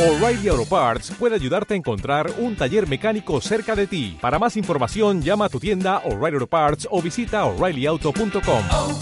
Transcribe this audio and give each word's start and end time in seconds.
O'Reilly 0.00 0.48
Auto 0.48 0.64
Parts 0.64 1.10
puede 1.18 1.34
ayudarte 1.34 1.74
a 1.74 1.76
encontrar 1.76 2.32
un 2.38 2.56
taller 2.56 2.88
mecánico 2.88 3.38
cerca 3.42 3.76
de 3.76 3.86
ti. 3.86 4.16
Para 4.18 4.38
más 4.38 4.56
información, 4.56 5.20
llama 5.20 5.44
a 5.44 5.48
tu 5.50 5.60
tienda 5.60 5.98
O'Reilly 6.06 6.36
Auto 6.36 6.46
Parts 6.46 6.88
o 6.90 7.02
visita 7.02 7.44
oreillyauto.com. 7.44 8.62
oh, 8.72 9.00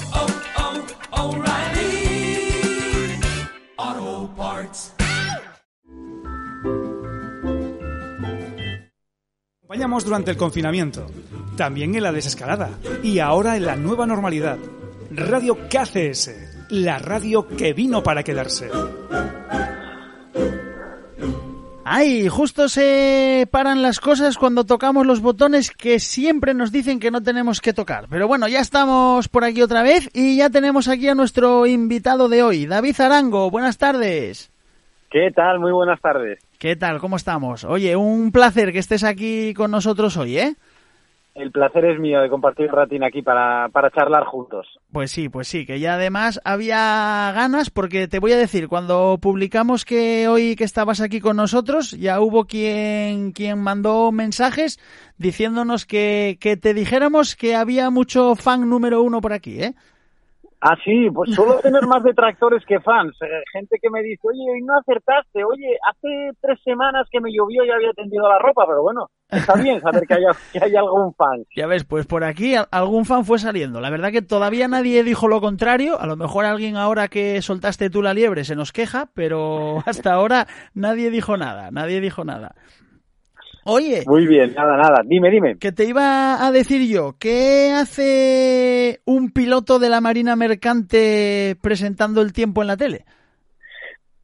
oh, 3.78 4.30
Parts. 4.36 4.94
Acompañamos 9.62 10.04
durante 10.04 10.32
el 10.32 10.36
confinamiento, 10.36 11.06
también 11.56 11.94
en 11.94 12.02
la 12.02 12.10
desescalada 12.10 12.70
y 13.04 13.20
ahora 13.20 13.56
en 13.56 13.66
la 13.66 13.76
nueva 13.76 14.04
normalidad. 14.04 14.58
Radio 15.12 15.58
KCS, 15.68 16.32
la 16.70 16.98
radio 16.98 17.46
que 17.46 17.72
vino 17.72 18.02
para 18.02 18.24
quedarse. 18.24 18.68
Ay, 21.90 22.28
justo 22.28 22.68
se 22.68 23.48
paran 23.50 23.80
las 23.80 23.98
cosas 23.98 24.36
cuando 24.36 24.64
tocamos 24.64 25.06
los 25.06 25.22
botones 25.22 25.70
que 25.70 26.00
siempre 26.00 26.52
nos 26.52 26.70
dicen 26.70 27.00
que 27.00 27.10
no 27.10 27.22
tenemos 27.22 27.62
que 27.62 27.72
tocar. 27.72 28.08
Pero 28.10 28.28
bueno, 28.28 28.46
ya 28.46 28.60
estamos 28.60 29.28
por 29.28 29.42
aquí 29.42 29.62
otra 29.62 29.82
vez 29.82 30.10
y 30.12 30.36
ya 30.36 30.50
tenemos 30.50 30.86
aquí 30.86 31.08
a 31.08 31.14
nuestro 31.14 31.64
invitado 31.64 32.28
de 32.28 32.42
hoy, 32.42 32.66
David 32.66 33.00
Arango. 33.00 33.50
Buenas 33.50 33.78
tardes. 33.78 34.52
¿Qué 35.10 35.30
tal? 35.34 35.60
Muy 35.60 35.72
buenas 35.72 35.98
tardes. 36.02 36.38
¿Qué 36.58 36.76
tal? 36.76 36.98
¿Cómo 36.98 37.16
estamos? 37.16 37.64
Oye, 37.64 37.96
un 37.96 38.32
placer 38.32 38.70
que 38.74 38.80
estés 38.80 39.02
aquí 39.02 39.54
con 39.54 39.70
nosotros 39.70 40.18
hoy, 40.18 40.36
¿eh? 40.36 40.56
El 41.38 41.52
placer 41.52 41.84
es 41.84 42.00
mío 42.00 42.20
de 42.20 42.28
compartir 42.28 42.66
un 42.66 42.72
ratín 42.72 43.04
aquí 43.04 43.22
para, 43.22 43.68
para 43.68 43.92
charlar 43.92 44.24
juntos. 44.24 44.66
Pues 44.90 45.12
sí, 45.12 45.28
pues 45.28 45.46
sí, 45.46 45.64
que 45.64 45.78
ya 45.78 45.94
además 45.94 46.40
había 46.44 47.30
ganas 47.32 47.70
porque 47.70 48.08
te 48.08 48.18
voy 48.18 48.32
a 48.32 48.36
decir, 48.36 48.66
cuando 48.66 49.18
publicamos 49.22 49.84
que 49.84 50.26
hoy 50.26 50.56
que 50.56 50.64
estabas 50.64 51.00
aquí 51.00 51.20
con 51.20 51.36
nosotros, 51.36 51.92
ya 51.92 52.20
hubo 52.20 52.46
quien, 52.46 53.30
quien 53.30 53.60
mandó 53.60 54.10
mensajes 54.10 54.80
diciéndonos 55.16 55.86
que, 55.86 56.38
que 56.40 56.56
te 56.56 56.74
dijéramos 56.74 57.36
que 57.36 57.54
había 57.54 57.88
mucho 57.90 58.34
fan 58.34 58.68
número 58.68 59.00
uno 59.02 59.20
por 59.20 59.32
aquí, 59.32 59.62
¿eh? 59.62 59.74
Ah, 60.60 60.76
sí, 60.84 61.08
pues 61.14 61.34
suelo 61.34 61.60
tener 61.60 61.86
más 61.86 62.02
detractores 62.02 62.64
que 62.66 62.80
fans. 62.80 63.16
Eh, 63.22 63.42
gente 63.52 63.78
que 63.80 63.90
me 63.90 64.02
dice, 64.02 64.26
oye, 64.26 64.42
hoy 64.52 64.62
no 64.62 64.74
acertaste, 64.76 65.44
oye, 65.44 65.78
hace 65.88 66.36
tres 66.40 66.58
semanas 66.64 67.06
que 67.10 67.20
me 67.20 67.30
llovió 67.32 67.64
y 67.64 67.70
había 67.70 67.92
tendido 67.92 68.28
la 68.28 68.40
ropa, 68.40 68.64
pero 68.66 68.82
bueno, 68.82 69.08
está 69.30 69.54
bien 69.54 69.80
saber 69.80 70.04
que 70.06 70.14
haya, 70.14 70.30
que 70.52 70.76
algún 70.76 71.14
fan. 71.14 71.44
Ya 71.54 71.68
ves, 71.68 71.84
pues 71.84 72.06
por 72.06 72.24
aquí 72.24 72.54
algún 72.72 73.04
fan 73.04 73.24
fue 73.24 73.38
saliendo. 73.38 73.80
La 73.80 73.90
verdad 73.90 74.10
que 74.10 74.22
todavía 74.22 74.66
nadie 74.66 75.04
dijo 75.04 75.28
lo 75.28 75.40
contrario. 75.40 76.00
A 76.00 76.06
lo 76.06 76.16
mejor 76.16 76.44
alguien 76.44 76.76
ahora 76.76 77.06
que 77.06 77.40
soltaste 77.40 77.88
tú 77.88 78.02
la 78.02 78.14
liebre 78.14 78.44
se 78.44 78.56
nos 78.56 78.72
queja, 78.72 79.10
pero 79.14 79.78
hasta 79.86 80.12
ahora 80.12 80.48
nadie 80.74 81.10
dijo 81.10 81.36
nada, 81.36 81.70
nadie 81.70 82.00
dijo 82.00 82.24
nada. 82.24 82.56
Oye, 83.64 84.02
Muy 84.06 84.26
bien, 84.26 84.54
nada, 84.54 84.76
nada. 84.76 85.02
Dime, 85.04 85.30
dime. 85.30 85.58
que 85.58 85.72
te 85.72 85.84
iba 85.84 86.44
a 86.46 86.50
decir 86.52 86.88
yo, 86.88 87.16
¿qué 87.18 87.72
hace 87.72 89.00
un 89.04 89.30
piloto 89.30 89.78
de 89.78 89.90
la 89.90 90.00
Marina 90.00 90.36
Mercante 90.36 91.56
presentando 91.62 92.22
el 92.22 92.32
tiempo 92.32 92.62
en 92.62 92.68
la 92.68 92.76
tele? 92.76 93.04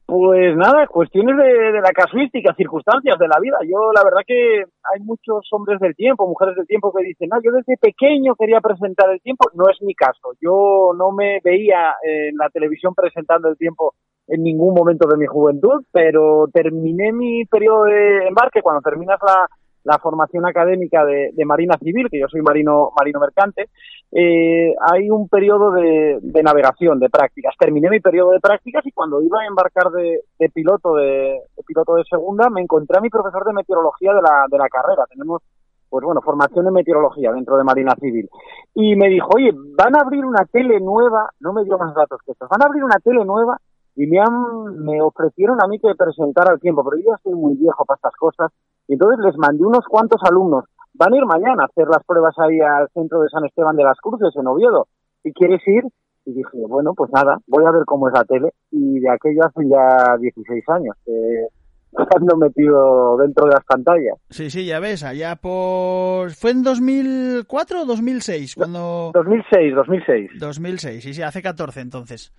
Pues 0.07 0.55
nada, 0.55 0.85
cuestiones 0.85 1.35
de, 1.35 1.71
de 1.71 1.81
la 1.81 1.89
casuística, 1.89 2.53
circunstancias 2.53 3.17
de 3.17 3.27
la 3.27 3.39
vida. 3.41 3.57
Yo, 3.63 3.91
la 3.91 4.03
verdad 4.03 4.21
que 4.25 4.59
hay 4.61 4.99
muchos 5.01 5.47
hombres 5.51 5.79
del 5.79 5.95
tiempo, 5.95 6.27
mujeres 6.27 6.55
del 6.55 6.67
tiempo 6.67 6.93
que 6.93 7.03
dicen, 7.03 7.29
no, 7.29 7.41
yo 7.41 7.51
desde 7.51 7.75
pequeño 7.77 8.35
quería 8.35 8.61
presentar 8.61 9.09
el 9.09 9.19
tiempo. 9.21 9.49
No 9.55 9.65
es 9.67 9.81
mi 9.81 9.95
caso. 9.95 10.33
Yo 10.39 10.91
no 10.95 11.11
me 11.11 11.39
veía 11.43 11.95
en 12.03 12.37
la 12.37 12.49
televisión 12.49 12.93
presentando 12.93 13.49
el 13.49 13.57
tiempo 13.57 13.95
en 14.27 14.43
ningún 14.43 14.73
momento 14.73 15.07
de 15.07 15.17
mi 15.17 15.25
juventud, 15.25 15.83
pero 15.91 16.47
terminé 16.53 17.11
mi 17.13 17.45
periodo 17.45 17.83
de 17.85 18.27
embarque 18.27 18.61
cuando 18.61 18.81
terminas 18.81 19.19
la, 19.21 19.47
la 19.83 19.99
formación 19.99 20.45
académica 20.47 21.05
de, 21.05 21.29
de 21.33 21.45
Marina 21.45 21.77
Civil, 21.77 22.09
que 22.09 22.19
yo 22.19 22.27
soy 22.27 22.41
marino, 22.41 22.91
marino 22.97 23.19
mercante, 23.19 23.69
eh, 24.11 24.73
hay 24.91 25.09
un 25.11 25.29
periodo 25.29 25.71
de, 25.71 26.17
de 26.21 26.43
navegación, 26.43 26.99
de 26.99 27.09
prácticas. 27.09 27.53
Terminé 27.59 27.89
mi 27.89 27.99
periodo 27.99 28.31
de 28.31 28.39
prácticas 28.39 28.83
y 28.85 28.91
cuando 28.91 29.21
iba 29.21 29.41
a 29.41 29.45
embarcar 29.45 29.91
de, 29.91 30.21
de 30.39 30.49
piloto 30.49 30.95
de, 30.95 31.39
piloto 31.65 31.95
de 31.95 32.03
segunda, 32.09 32.49
me 32.49 32.61
encontré 32.61 32.97
a 32.97 33.01
mi 33.01 33.09
profesor 33.09 33.45
de 33.45 33.53
meteorología 33.53 34.13
de 34.13 34.21
la, 34.21 34.45
de 34.49 34.57
la 34.57 34.69
carrera. 34.69 35.03
Tenemos, 35.07 35.43
pues 35.87 36.03
bueno, 36.03 36.21
formación 36.21 36.65
en 36.65 36.73
meteorología 36.73 37.31
dentro 37.31 37.57
de 37.57 37.63
Marina 37.63 37.93
Civil. 37.99 38.27
Y 38.73 38.95
me 38.95 39.07
dijo, 39.07 39.29
oye, 39.35 39.51
van 39.53 39.95
a 39.95 40.01
abrir 40.01 40.25
una 40.25 40.45
tele 40.45 40.79
nueva, 40.79 41.29
no 41.41 41.53
me 41.53 41.63
dio 41.63 41.77
más 41.77 41.93
datos 41.93 42.19
que 42.25 42.31
estos, 42.31 42.49
van 42.49 42.63
a 42.63 42.65
abrir 42.65 42.83
una 42.83 42.97
tele 43.03 43.23
nueva 43.23 43.59
y 43.95 44.07
me 44.07 44.19
han, 44.19 44.83
me 44.83 45.01
ofrecieron 45.01 45.61
a 45.61 45.67
mí 45.67 45.79
que 45.79 45.95
presentara 45.95 46.53
el 46.53 46.59
tiempo, 46.59 46.83
pero 46.83 46.97
yo 46.97 47.11
ya 47.11 47.15
estoy 47.15 47.33
muy 47.33 47.55
viejo 47.55 47.85
para 47.85 47.97
estas 47.97 48.15
cosas, 48.15 48.51
y 48.87 48.93
entonces 48.93 49.19
les 49.25 49.37
mandé 49.37 49.63
unos 49.63 49.85
cuantos 49.85 50.21
alumnos, 50.23 50.65
van 50.93 51.13
a 51.13 51.17
ir 51.17 51.25
mañana 51.25 51.63
a 51.63 51.65
hacer 51.65 51.87
las 51.87 52.03
pruebas 52.05 52.35
ahí 52.39 52.59
al 52.59 52.89
centro 52.93 53.21
de 53.21 53.29
San 53.29 53.45
Esteban 53.45 53.75
de 53.75 53.83
las 53.83 53.97
Cruces, 53.99 54.35
en 54.35 54.47
Oviedo, 54.47 54.87
¿y 55.23 55.31
quieres 55.33 55.61
ir? 55.67 55.83
Y 56.25 56.33
dije, 56.33 56.57
bueno, 56.67 56.93
pues 56.95 57.11
nada, 57.11 57.37
voy 57.47 57.65
a 57.65 57.71
ver 57.71 57.83
cómo 57.85 58.07
es 58.07 58.13
la 58.13 58.25
tele, 58.25 58.49
y 58.71 58.99
de 58.99 59.09
aquello 59.09 59.41
hace 59.45 59.67
ya 59.69 60.17
16 60.17 60.69
años, 60.69 60.95
que 61.05 61.47
ando 62.15 62.35
metido 62.37 63.17
dentro 63.17 63.45
de 63.45 63.51
las 63.51 63.63
pantallas. 63.63 64.17
Sí, 64.29 64.49
sí, 64.49 64.65
ya 64.65 64.79
ves, 64.79 65.03
allá 65.03 65.35
por... 65.35 66.31
¿Fue 66.31 66.51
en 66.51 66.63
2004 66.63 67.81
o 67.81 67.85
2006? 67.85 68.55
Cuando... 68.55 69.11
2006, 69.13 69.75
2006. 69.75 70.31
2006, 70.39 71.03
sí, 71.03 71.13
sí, 71.13 71.21
hace 71.21 71.41
14 71.41 71.79
entonces. 71.79 72.33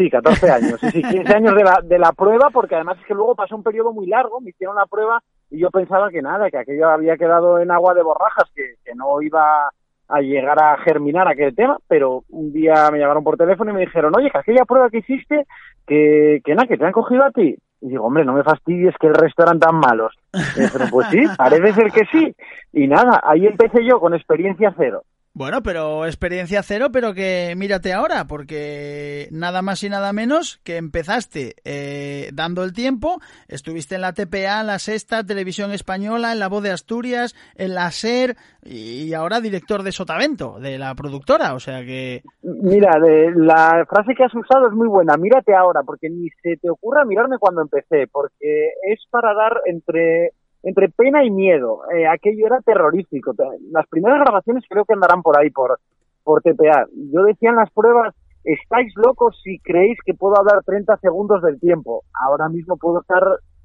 Sí, 0.00 0.08
14 0.08 0.50
años, 0.50 0.80
sí, 0.80 0.90
sí, 0.92 1.02
15 1.02 1.34
años 1.34 1.54
de 1.54 1.62
la, 1.62 1.80
de 1.84 1.98
la 1.98 2.12
prueba, 2.12 2.48
porque 2.50 2.74
además 2.74 2.96
es 2.98 3.06
que 3.06 3.12
luego 3.12 3.34
pasó 3.34 3.54
un 3.54 3.62
periodo 3.62 3.92
muy 3.92 4.06
largo, 4.06 4.40
me 4.40 4.48
hicieron 4.48 4.76
la 4.76 4.86
prueba 4.86 5.22
y 5.50 5.58
yo 5.58 5.70
pensaba 5.70 6.08
que 6.08 6.22
nada, 6.22 6.50
que 6.50 6.56
aquello 6.56 6.88
había 6.88 7.18
quedado 7.18 7.58
en 7.58 7.70
agua 7.70 7.92
de 7.92 8.02
borrajas, 8.02 8.48
que, 8.54 8.76
que 8.82 8.94
no 8.94 9.20
iba 9.20 9.70
a 10.08 10.20
llegar 10.22 10.58
a 10.58 10.78
germinar 10.78 11.28
aquel 11.28 11.54
tema, 11.54 11.76
pero 11.86 12.24
un 12.30 12.50
día 12.50 12.88
me 12.90 12.98
llamaron 12.98 13.22
por 13.22 13.36
teléfono 13.36 13.72
y 13.72 13.74
me 13.74 13.80
dijeron, 13.80 14.16
oye, 14.16 14.30
que 14.30 14.38
aquella 14.38 14.64
prueba 14.64 14.88
que 14.88 14.98
hiciste, 14.98 15.46
que, 15.86 16.40
que 16.44 16.54
nada, 16.54 16.66
que 16.66 16.78
te 16.78 16.86
han 16.86 16.92
cogido 16.92 17.22
a 17.22 17.30
ti. 17.30 17.56
Y 17.82 17.88
digo, 17.88 18.06
hombre, 18.06 18.24
no 18.24 18.32
me 18.32 18.42
fastidies 18.42 18.94
que 18.98 19.06
el 19.06 19.14
resto 19.14 19.42
eran 19.42 19.58
tan 19.58 19.76
malos. 19.76 20.14
Y 20.32 20.60
me 20.60 20.64
dijeron, 20.64 20.88
pues 20.90 21.08
sí, 21.08 21.20
parece 21.36 21.74
ser 21.74 21.92
que 21.92 22.06
sí. 22.10 22.34
Y 22.72 22.86
nada, 22.88 23.20
ahí 23.22 23.46
empecé 23.46 23.84
yo 23.84 24.00
con 24.00 24.14
experiencia 24.14 24.74
cero. 24.78 25.02
Bueno, 25.32 25.62
pero 25.62 26.06
experiencia 26.06 26.60
cero, 26.64 26.88
pero 26.92 27.14
que 27.14 27.54
mírate 27.56 27.92
ahora, 27.92 28.24
porque 28.26 29.28
nada 29.30 29.62
más 29.62 29.82
y 29.84 29.88
nada 29.88 30.12
menos 30.12 30.60
que 30.64 30.76
empezaste 30.76 31.54
eh, 31.64 32.30
dando 32.34 32.64
el 32.64 32.72
tiempo, 32.72 33.20
estuviste 33.46 33.94
en 33.94 34.00
la 34.00 34.12
TPA, 34.12 34.64
la 34.64 34.80
Sexta, 34.80 35.22
Televisión 35.22 35.70
Española, 35.70 36.32
en 36.32 36.40
la 36.40 36.48
Voz 36.48 36.64
de 36.64 36.72
Asturias, 36.72 37.36
en 37.54 37.76
la 37.76 37.92
SER 37.92 38.36
y 38.64 39.14
ahora 39.14 39.40
director 39.40 39.84
de 39.84 39.92
Sotavento, 39.92 40.58
de 40.58 40.78
la 40.78 40.96
productora, 40.96 41.54
o 41.54 41.60
sea 41.60 41.84
que... 41.84 42.22
Mira, 42.42 42.98
de, 42.98 43.30
la 43.36 43.86
frase 43.88 44.16
que 44.16 44.24
has 44.24 44.34
usado 44.34 44.66
es 44.66 44.74
muy 44.74 44.88
buena. 44.88 45.16
Mírate 45.16 45.54
ahora, 45.54 45.82
porque 45.84 46.10
ni 46.10 46.28
se 46.42 46.56
te 46.56 46.68
ocurra 46.68 47.04
mirarme 47.04 47.38
cuando 47.38 47.62
empecé, 47.62 48.08
porque 48.10 48.70
es 48.82 48.98
para 49.10 49.32
dar 49.34 49.60
entre 49.66 50.32
entre 50.62 50.88
pena 50.88 51.24
y 51.24 51.30
miedo. 51.30 51.80
Eh, 51.94 52.06
aquello 52.06 52.46
era 52.46 52.60
terrorífico. 52.60 53.34
Las 53.70 53.86
primeras 53.88 54.20
grabaciones 54.20 54.64
creo 54.68 54.84
que 54.84 54.94
andarán 54.94 55.22
por 55.22 55.38
ahí, 55.38 55.50
por, 55.50 55.78
por 56.22 56.42
TPA. 56.42 56.86
Yo 57.12 57.24
decía 57.24 57.50
en 57.50 57.56
las 57.56 57.70
pruebas, 57.70 58.14
estáis 58.44 58.92
locos 58.96 59.38
si 59.42 59.58
creéis 59.60 59.98
que 60.04 60.14
puedo 60.14 60.36
hablar 60.38 60.62
30 60.64 60.96
segundos 60.98 61.42
del 61.42 61.58
tiempo. 61.58 62.04
Ahora 62.14 62.48
mismo 62.48 62.76
puedo 62.76 63.00
estar 63.00 63.22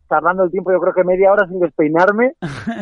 tardando 0.07 0.43
el 0.43 0.51
tiempo, 0.51 0.71
yo 0.71 0.79
creo 0.79 0.93
que 0.93 1.03
media 1.03 1.31
hora 1.31 1.47
sin 1.47 1.59
despeinarme 1.59 2.33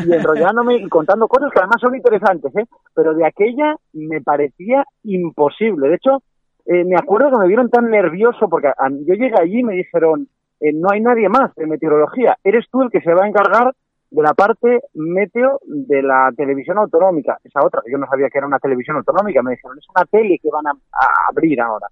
y 0.06 0.14
enrollándome 0.14 0.76
y 0.76 0.90
contando 0.90 1.28
cosas 1.28 1.52
que 1.52 1.60
además 1.60 1.78
son 1.80 1.96
interesantes, 1.96 2.54
¿eh? 2.56 2.66
Pero 2.94 3.14
de 3.14 3.26
aquella 3.26 3.76
me 3.94 4.22
parecía 4.22 4.84
imposible. 5.04 5.88
De 5.88 5.96
hecho, 5.96 6.22
eh, 6.66 6.84
me 6.84 6.96
acuerdo 6.96 7.32
que 7.32 7.38
me 7.38 7.48
vieron 7.48 7.70
tan 7.70 7.90
nervioso 7.90 8.50
porque 8.50 8.68
a, 8.68 8.90
yo 8.90 9.14
llegué 9.14 9.36
allí 9.40 9.60
y 9.60 9.64
me 9.64 9.74
dijeron, 9.74 10.28
eh, 10.60 10.74
no 10.74 10.90
hay 10.92 11.02
nadie 11.02 11.30
más 11.30 11.54
de 11.56 11.66
meteorología, 11.66 12.38
eres 12.44 12.66
tú 12.72 12.82
el 12.82 12.90
que 12.90 13.02
se 13.02 13.14
va 13.14 13.24
a 13.24 13.28
encargar 13.28 13.74
de 14.14 14.22
la 14.22 14.34
parte 14.36 14.82
meteo 14.94 15.60
de 15.66 16.04
la 16.04 16.32
televisión 16.38 16.78
autonómica, 16.78 17.40
esa 17.44 17.66
otra, 17.66 17.82
yo 17.92 17.98
no 17.98 18.06
sabía 18.06 18.30
que 18.30 18.38
era 18.38 18.46
una 18.46 18.60
televisión 18.60 18.98
autonómica, 18.98 19.42
me 19.42 19.52
dijeron, 19.52 19.76
es 19.80 19.88
una 19.94 20.06
tele 20.06 20.38
que 20.42 20.52
van 20.52 20.68
a, 20.68 20.70
a 20.70 21.08
abrir 21.32 21.60
ahora. 21.60 21.88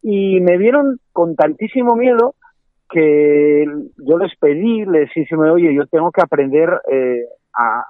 Y 0.00 0.40
me 0.40 0.56
vieron 0.58 1.00
con 1.12 1.34
tantísimo 1.34 1.96
miedo 1.96 2.36
que 2.88 3.64
yo 3.96 4.16
les 4.16 4.36
pedí, 4.38 4.84
les 4.84 5.10
dije, 5.12 5.34
oye, 5.34 5.74
yo 5.74 5.86
tengo 5.86 6.12
que 6.12 6.22
aprender 6.22 6.70
eh, 6.88 7.24
a, 7.52 7.82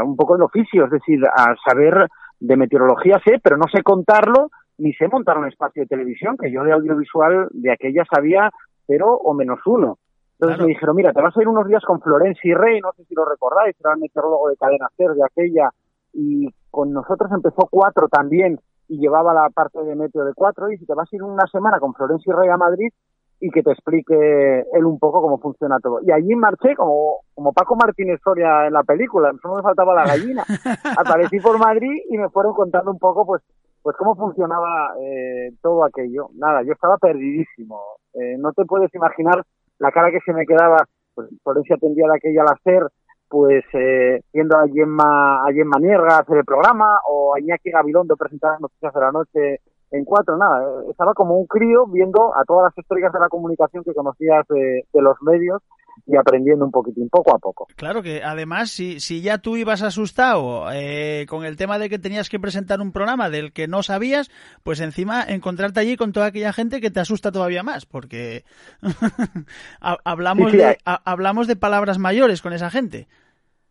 a, 0.00 0.04
un 0.04 0.16
poco 0.16 0.36
el 0.36 0.42
oficio, 0.42 0.84
es 0.84 0.90
decir, 0.90 1.24
a 1.26 1.54
saber 1.66 2.06
de 2.40 2.56
meteorología 2.58 3.22
sé, 3.24 3.40
pero 3.42 3.56
no 3.56 3.64
sé 3.72 3.82
contarlo, 3.82 4.50
ni 4.76 4.92
sé 4.92 5.08
montar 5.08 5.38
un 5.38 5.48
espacio 5.48 5.84
de 5.84 5.88
televisión, 5.88 6.36
que 6.36 6.52
yo 6.52 6.62
de 6.62 6.72
audiovisual 6.72 7.48
de 7.52 7.72
aquella 7.72 8.04
sabía 8.04 8.50
cero 8.86 9.16
o 9.16 9.32
menos 9.32 9.60
uno. 9.64 9.96
Entonces 10.34 10.56
Claro. 10.56 10.62
me 10.64 10.68
dijeron, 10.74 10.96
mira, 10.96 11.12
te 11.12 11.22
vas 11.22 11.36
a 11.36 11.40
ir 11.42 11.48
unos 11.48 11.66
días 11.66 11.82
con 11.84 12.00
Florenci 12.00 12.52
Rey, 12.54 12.80
no 12.80 12.92
sé 12.92 13.04
si 13.04 13.14
lo 13.14 13.24
recordáis, 13.24 13.76
era 13.80 13.94
el 13.94 14.00
meteorólogo 14.00 14.48
de 14.48 14.56
Cadena 14.56 14.88
Ser 14.96 15.10
de 15.12 15.24
aquella, 15.24 15.70
y 16.12 16.48
con 16.70 16.92
nosotros 16.92 17.30
empezó 17.32 17.68
cuatro 17.70 18.08
también, 18.08 18.58
y 18.88 18.98
llevaba 18.98 19.32
la 19.32 19.48
parte 19.50 19.82
de 19.82 19.94
meteo 19.94 20.24
de 20.24 20.34
cuatro, 20.34 20.70
y 20.70 20.78
si 20.78 20.86
te 20.86 20.94
vas 20.94 21.08
a 21.12 21.16
ir 21.16 21.22
una 21.22 21.46
semana 21.46 21.78
con 21.80 21.94
Florenci 21.94 22.30
Rey 22.32 22.48
a 22.48 22.56
Madrid, 22.56 22.92
y 23.40 23.50
que 23.50 23.62
te 23.62 23.72
explique 23.72 24.60
él 24.72 24.84
un 24.84 24.98
poco 24.98 25.20
cómo 25.20 25.38
funciona 25.38 25.78
todo. 25.78 25.98
Y 26.02 26.10
allí 26.12 26.34
marché 26.34 26.74
como, 26.76 27.18
como 27.34 27.52
Paco 27.52 27.76
Martínez 27.76 28.20
Soria 28.22 28.66
en 28.66 28.72
la 28.72 28.84
película, 28.84 29.32
solo 29.42 29.56
me 29.56 29.62
faltaba 29.62 29.94
la 29.94 30.06
gallina. 30.06 30.44
Aparecí 30.98 31.40
por 31.40 31.58
Madrid 31.58 31.92
y 32.08 32.16
me 32.16 32.30
fueron 32.30 32.54
contando 32.54 32.90
un 32.90 32.98
poco 32.98 33.26
pues 33.26 33.42
pues 33.82 33.96
cómo 33.98 34.14
funcionaba 34.14 34.94
eh, 34.98 35.50
todo 35.60 35.84
aquello. 35.84 36.28
Nada, 36.36 36.62
yo 36.62 36.72
estaba 36.72 36.96
perdidísimo. 36.96 37.78
Eh, 38.14 38.36
no 38.38 38.52
te 38.52 38.64
puedes 38.64 38.94
imaginar 38.94 39.44
la 39.84 39.92
cara 39.92 40.10
que 40.10 40.20
se 40.20 40.32
me 40.32 40.46
quedaba, 40.46 40.86
pues 41.14 41.28
por 41.42 41.58
eso 41.58 41.74
atendía 41.74 42.06
de 42.08 42.16
aquella 42.16 42.42
al 42.42 42.54
hacer, 42.54 42.88
pues 43.28 43.64
eh, 43.74 44.20
viendo 44.32 44.56
a 44.56 44.66
Gemma, 44.66 45.46
a 45.46 45.52
Gemma 45.52 45.78
Nierga 45.78 46.18
hacer 46.18 46.38
el 46.38 46.44
programa 46.44 47.00
o 47.06 47.34
a 47.34 47.40
Iñaki 47.40 47.70
Gabilondo 47.70 48.16
presentar 48.16 48.52
las 48.52 48.62
noticias 48.62 48.94
de 48.94 49.00
la 49.00 49.12
noche 49.12 49.60
en 49.90 50.04
cuatro, 50.04 50.38
nada, 50.38 50.62
eh, 50.64 50.90
estaba 50.90 51.12
como 51.12 51.36
un 51.36 51.46
crío 51.46 51.86
viendo 51.86 52.34
a 52.34 52.44
todas 52.44 52.70
las 52.70 52.78
historias 52.78 53.12
de 53.12 53.20
la 53.20 53.28
comunicación 53.28 53.84
que 53.84 53.92
conocías 53.92 54.46
de, 54.48 54.84
de 54.90 55.02
los 55.02 55.20
medios 55.20 55.60
y 56.06 56.16
aprendiendo 56.16 56.64
un 56.64 56.70
poquitín 56.70 57.08
poco 57.08 57.34
a 57.34 57.38
poco. 57.38 57.66
Claro 57.76 58.02
que 58.02 58.22
además, 58.22 58.70
si, 58.70 59.00
si 59.00 59.22
ya 59.22 59.38
tú 59.38 59.56
ibas 59.56 59.82
asustado 59.82 60.70
eh, 60.72 61.26
con 61.28 61.44
el 61.44 61.56
tema 61.56 61.78
de 61.78 61.88
que 61.88 61.98
tenías 61.98 62.28
que 62.28 62.40
presentar 62.40 62.80
un 62.80 62.92
programa 62.92 63.30
del 63.30 63.52
que 63.52 63.68
no 63.68 63.82
sabías, 63.82 64.30
pues 64.62 64.80
encima 64.80 65.22
encontrarte 65.22 65.80
allí 65.80 65.96
con 65.96 66.12
toda 66.12 66.26
aquella 66.26 66.52
gente 66.52 66.80
que 66.80 66.90
te 66.90 67.00
asusta 67.00 67.32
todavía 67.32 67.62
más, 67.62 67.86
porque 67.86 68.44
hablamos, 69.80 70.50
Sí, 70.50 70.58
sí, 70.58 70.64
de, 70.64 70.78
hablamos 70.84 71.46
de 71.46 71.56
palabras 71.56 71.98
mayores 71.98 72.42
con 72.42 72.52
esa 72.52 72.70
gente. 72.70 73.08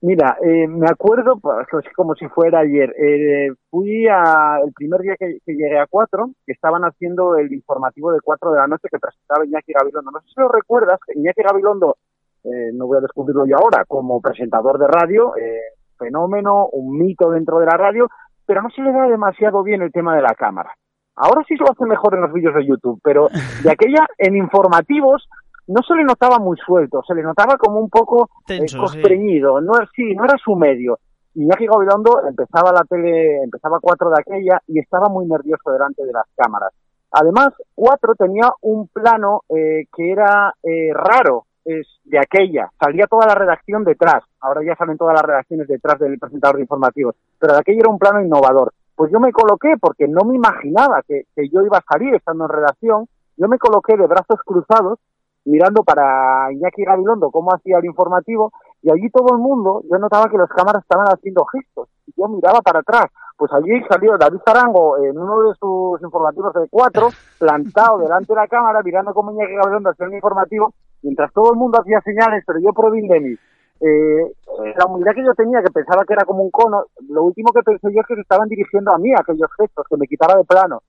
Mira, 0.06 0.36
eh, 0.46 0.68
me 0.68 0.90
acuerdo, 0.90 1.40
pues, 1.40 1.66
como 1.96 2.14
si 2.16 2.28
fuera 2.28 2.60
ayer, 2.60 2.94
eh, 3.00 3.54
fui 3.70 4.06
a, 4.10 4.60
el 4.62 4.74
primer 4.74 5.00
día 5.00 5.16
que, 5.18 5.38
que 5.46 5.54
llegué 5.54 5.80
a 5.80 5.88
cuatro, 5.88 6.32
que 6.46 6.52
estaban 6.52 6.84
haciendo 6.84 7.38
el 7.38 7.54
informativo 7.54 8.12
de 8.12 8.20
cuatro 8.22 8.52
de 8.52 8.58
la 8.60 8.68
noche 8.68 8.90
que 8.92 9.00
presentaba 9.00 9.46
Iñaki 9.46 9.72
Gabilondo. 9.72 10.12
No 10.12 10.20
sé 10.20 10.28
si 10.28 10.42
lo 10.42 10.50
recuerdas, 10.50 11.00
Iñaki 11.16 11.42
Gabilondo, 11.42 11.96
eh, 12.44 12.72
no 12.74 12.88
voy 12.88 12.98
a 12.98 13.02
descubrirlo 13.02 13.46
yo 13.46 13.58
ahora, 13.58 13.86
como 13.86 14.20
presentador 14.22 14.78
de 14.80 14.88
radio, 14.88 15.36
eh, 15.38 15.60
fenómeno, 15.98 16.68
un 16.72 16.98
mito 16.98 17.30
dentro 17.30 17.60
de 17.60 17.66
la 17.66 17.78
radio, 17.78 18.08
pero 18.46 18.62
no 18.62 18.70
se 18.70 18.82
le 18.82 18.92
da 18.92 19.08
demasiado 19.08 19.64
bien 19.64 19.82
el 19.82 19.92
tema 19.92 20.16
de 20.16 20.22
la 20.22 20.34
cámara. 20.36 20.74
Ahora 21.16 21.44
sí 21.48 21.56
lo 21.56 21.70
hace 21.72 21.86
mejor 21.86 22.16
en 22.16 22.22
los 22.22 22.34
vídeos 22.34 22.56
de 22.56 22.66
YouTube, 22.66 23.00
pero 23.04 23.30
de 23.64 23.72
aquella, 23.72 24.06
en 24.18 24.36
informativos, 24.36 25.28
no 25.68 25.82
se 25.88 25.94
le 25.96 26.04
notaba 26.04 26.40
muy 26.40 26.58
suelto, 26.58 27.02
se 27.08 27.14
le 27.16 27.24
notaba 27.24 27.56
como 27.58 27.80
un 27.80 27.90
poco 27.90 28.26
eh, 28.50 28.60
Tenso, 28.60 28.88
sí. 28.88 29.00
no, 29.62 29.76
era- 29.78 29.88
sí, 29.96 30.14
no 30.16 30.26
era 30.26 30.36
su 30.44 30.56
medio. 30.56 30.98
Iñaki 31.36 31.66
Gabilondo 31.66 32.28
empezaba 32.28 32.72
la 32.72 32.84
tele, 32.84 33.42
empezaba 33.44 33.80
cuatro 33.82 34.10
de 34.10 34.20
aquella 34.20 34.62
y 34.68 34.80
estaba 34.80 35.08
muy 35.10 35.26
nervioso 35.26 35.72
delante 35.72 36.06
de 36.06 36.12
las 36.12 36.26
cámaras. 36.36 36.72
Además, 37.12 37.50
cuatro 37.74 38.14
tenía 38.16 38.50
un 38.62 38.88
plano 38.88 39.42
eh, 39.50 39.86
que 39.96 40.12
era 40.12 40.54
eh, 40.64 40.92
raro, 40.94 41.46
es 41.66 41.88
de 42.04 42.20
aquella. 42.20 42.70
Salía 42.80 43.08
toda 43.08 43.28
la 43.28 43.36
redacción 43.36 43.84
detrás. 43.84 44.24
Ahora 44.42 44.62
ya 44.66 44.76
salen 44.76 44.98
todas 44.98 45.14
las 45.14 45.24
redacciones 45.24 45.68
detrás 45.68 46.00
del 46.00 46.20
presentador 46.20 46.58
de 46.58 46.64
informativos. 46.64 47.16
Pero 47.40 47.54
de 47.54 47.60
aquella 47.60 47.80
era 47.80 47.90
un 47.90 48.00
plano 48.00 48.22
innovador. 48.22 48.74
Pues 48.96 49.12
yo 49.12 49.20
me 49.20 49.32
coloqué, 49.32 49.74
porque 49.80 50.08
no 50.08 50.24
me 50.26 50.36
imaginaba 50.36 51.02
que, 51.08 51.24
que 51.36 51.50
yo 51.50 51.62
iba 51.62 51.78
a 51.78 51.86
salir 51.90 52.14
estando 52.14 52.46
en 52.46 52.50
redacción, 52.50 53.08
yo 53.38 53.48
me 53.48 53.58
coloqué 53.58 53.98
de 53.98 54.06
brazos 54.06 54.40
cruzados 54.46 55.00
mirando 55.46 55.84
para 55.84 56.52
Iñaki 56.52 56.84
Gabilondo 56.84 57.30
cómo 57.32 57.54
hacía 57.54 57.78
el 57.80 57.86
informativo 57.86 58.52
y 58.82 58.92
allí 58.92 59.10
todo 59.10 59.36
el 59.36 59.40
mundo, 59.40 59.82
yo 59.90 59.98
notaba 59.98 60.30
que 60.30 60.38
las 60.38 60.50
cámaras 60.50 60.84
estaban 60.84 61.08
haciendo 61.08 61.46
gestos 61.46 61.90
y 62.08 62.14
yo 62.18 62.28
miraba 62.28 62.62
para 62.62 62.80
atrás. 62.80 63.06
Pues 63.38 63.52
allí 63.52 63.82
salió 63.90 64.18
David 64.18 64.40
Zarango 64.46 64.98
en 64.98 65.18
uno 65.18 65.50
de 65.50 65.56
sus 65.56 66.02
informativos 66.02 66.54
de 66.54 66.68
cuatro, 66.70 67.10
plantado 67.40 68.00
delante 68.00 68.34
de 68.34 68.40
la 68.40 68.48
cámara, 68.48 68.82
mirando 68.84 69.14
cómo 69.14 69.32
Iñaki 69.32 69.56
Gabilondo 69.56 69.90
hacía 69.90 70.06
el 70.06 70.14
informativo, 70.14 70.74
mientras 71.04 71.32
todo 71.34 71.54
el 71.54 71.60
mundo 71.60 71.80
hacía 71.80 72.02
señales, 72.02 72.44
pero 72.48 72.60
yo 72.60 72.74
provín 72.74 73.08
de 73.08 73.20
mí. 73.20 73.36
Eh, 73.86 74.32
la 74.78 74.86
humildad 74.86 75.14
que 75.14 75.24
yo 75.26 75.34
tenía, 75.36 75.62
que 75.62 75.70
pensaba 75.72 76.06
que 76.06 76.14
era 76.14 76.26
como 76.26 76.44
un 76.44 76.52
cono, 76.52 76.86
lo 77.10 77.24
último 77.24 77.52
que 77.52 77.62
pensé 77.64 77.88
yo 77.94 78.02
es 78.02 78.08
que 78.08 78.16
se 78.16 78.22
estaban 78.22 78.48
dirigiendo 78.48 78.94
a 78.94 78.98
mí 78.98 79.12
aquellos 79.14 79.50
gestos, 79.60 79.86
que 79.90 79.98
me 79.98 80.08
quitara 80.08 80.38
de 80.38 80.46
plano. 80.46 80.82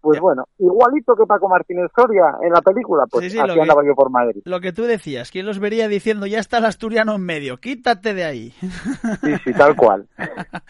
Pues 0.00 0.20
bueno, 0.20 0.44
igualito 0.58 1.16
que 1.16 1.26
Paco 1.26 1.48
Martínez 1.48 1.90
Soria 1.94 2.36
en 2.40 2.52
la 2.52 2.62
película, 2.62 3.04
pues 3.10 3.24
Sí, 3.24 3.30
sí, 3.32 3.38
así 3.40 3.52
que- 3.52 3.60
andaba 3.60 3.84
yo 3.84 3.96
por 3.96 4.10
Madrid. 4.10 4.42
Lo 4.44 4.60
que 4.60 4.72
tú 4.72 4.84
decías, 4.84 5.32
¿quién 5.32 5.44
los 5.44 5.58
vería 5.58 5.88
diciendo 5.88 6.24
ya 6.26 6.38
está 6.38 6.58
el 6.58 6.66
asturiano 6.66 7.16
en 7.16 7.22
medio? 7.22 7.56
Quítate 7.58 8.14
de 8.14 8.24
ahí. 8.24 8.54
Sí, 9.22 9.34
sí, 9.44 9.52
tal 9.54 9.74
cual. 9.74 10.06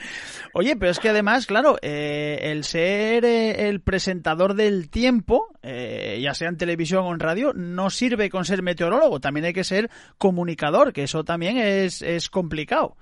Oye, 0.55 0.77
pero 0.77 0.91
es 0.91 0.99
que 0.99 1.11
además, 1.11 1.47
claro, 1.47 1.77
eh, 1.83 2.39
el 2.45 2.65
ser 2.65 3.27
eh, 3.27 3.69
el 3.69 3.83
presentador 3.83 4.55
del 4.55 4.89
tiempo, 4.89 5.48
eh, 5.63 6.21
ya 6.23 6.35
sea 6.35 6.49
en 6.49 6.57
televisión 6.57 7.05
o 7.07 7.13
en 7.13 7.21
radio, 7.21 7.53
no 7.55 7.91
sirve 7.91 8.31
con 8.31 8.45
ser 8.45 8.63
meteorólogo, 8.63 9.21
también 9.21 9.47
hay 9.47 9.53
que 9.53 9.65
ser 9.65 9.91
comunicador, 10.19 10.93
que 10.93 11.05
eso 11.05 11.25
también 11.25 11.59
es, 11.59 12.03
es 12.03 12.29
complicado. 12.29 12.97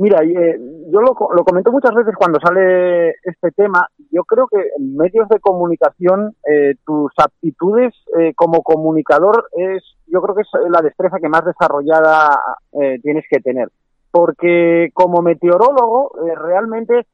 Mira, 0.00 0.22
eh, 0.22 0.56
yo 0.92 1.00
lo, 1.00 1.16
lo 1.34 1.44
comento 1.44 1.72
muchas 1.72 1.92
veces 1.92 2.14
cuando 2.16 2.38
sale 2.38 3.10
este 3.24 3.50
tema. 3.56 3.88
Yo 4.12 4.22
creo 4.22 4.46
que 4.46 4.58
en 4.78 4.96
medios 4.96 5.28
de 5.28 5.40
comunicación 5.40 6.36
eh, 6.48 6.76
tus 6.86 7.10
aptitudes 7.16 7.94
eh, 8.16 8.32
como 8.36 8.62
comunicador 8.62 9.48
es, 9.56 9.82
yo 10.06 10.22
creo 10.22 10.36
que 10.36 10.42
es 10.42 10.48
la 10.70 10.82
destreza 10.82 11.18
que 11.20 11.28
más 11.28 11.44
desarrollada 11.44 12.40
eh, 12.80 13.00
tienes 13.02 13.24
que 13.28 13.40
tener. 13.40 13.70
Porque 14.12 14.90
como 14.94 15.20
meteorólogo, 15.20 16.12
eh, 16.24 16.34
realmente 16.36 17.04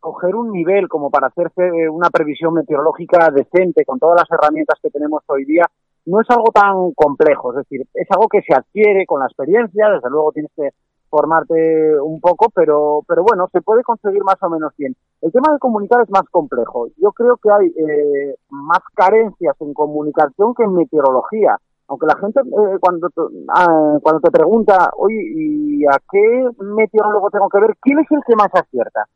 coger 0.00 0.34
un 0.34 0.50
nivel 0.50 0.88
como 0.88 1.10
para 1.10 1.28
hacerse 1.28 1.62
eh, 1.62 1.88
una 1.88 2.10
previsión 2.10 2.54
meteorológica 2.54 3.30
decente 3.30 3.84
con 3.84 3.98
todas 3.98 4.20
las 4.20 4.30
herramientas 4.30 4.78
que 4.82 4.90
tenemos 4.90 5.22
hoy 5.28 5.44
día 5.44 5.66
no 6.06 6.20
es 6.20 6.30
algo 6.30 6.50
tan 6.52 6.92
complejo. 6.92 7.52
Es 7.52 7.58
decir, 7.58 7.86
es 7.94 8.08
algo 8.10 8.28
que 8.28 8.42
se 8.42 8.54
adquiere 8.54 9.06
con 9.06 9.20
la 9.20 9.26
experiencia. 9.26 9.90
Desde 9.90 10.10
luego 10.10 10.32
tienes 10.32 10.50
que 10.56 10.70
formarte 11.08 12.00
un 12.00 12.20
poco, 12.20 12.46
pero, 12.54 13.02
pero 13.06 13.22
bueno, 13.22 13.48
se 13.52 13.60
puede 13.60 13.82
conseguir 13.82 14.22
más 14.22 14.40
o 14.42 14.48
menos 14.48 14.72
bien. 14.76 14.94
El 15.20 15.32
tema 15.32 15.52
de 15.52 15.58
comunicar 15.58 16.02
es 16.02 16.10
más 16.10 16.24
complejo. 16.30 16.88
Yo 16.96 17.12
creo 17.12 17.36
que 17.36 17.50
hay 17.50 17.66
eh, 17.66 18.36
más 18.48 18.80
carencias 18.94 19.56
en 19.60 19.74
comunicación 19.74 20.54
que 20.54 20.64
en 20.64 20.74
meteorología. 20.74 21.56
Aunque 21.88 22.06
la 22.06 22.16
gente 22.16 22.40
eh, 22.40 22.78
cuando, 22.80 23.08
te, 23.08 23.20
ah, 23.48 23.98
cuando 24.02 24.20
te 24.20 24.30
pregunta, 24.30 24.90
oye, 24.96 25.20
¿y 25.20 25.84
a 25.86 25.98
qué 26.10 26.48
meteorólogo 26.62 27.30
tengo 27.30 27.48
que 27.48 27.60
ver? 27.60 27.76
¿Quién 27.80 27.98
es 27.98 28.06
el 28.10 28.20
que 28.24 28.36
más 28.36 28.50
acierta? 28.54 29.06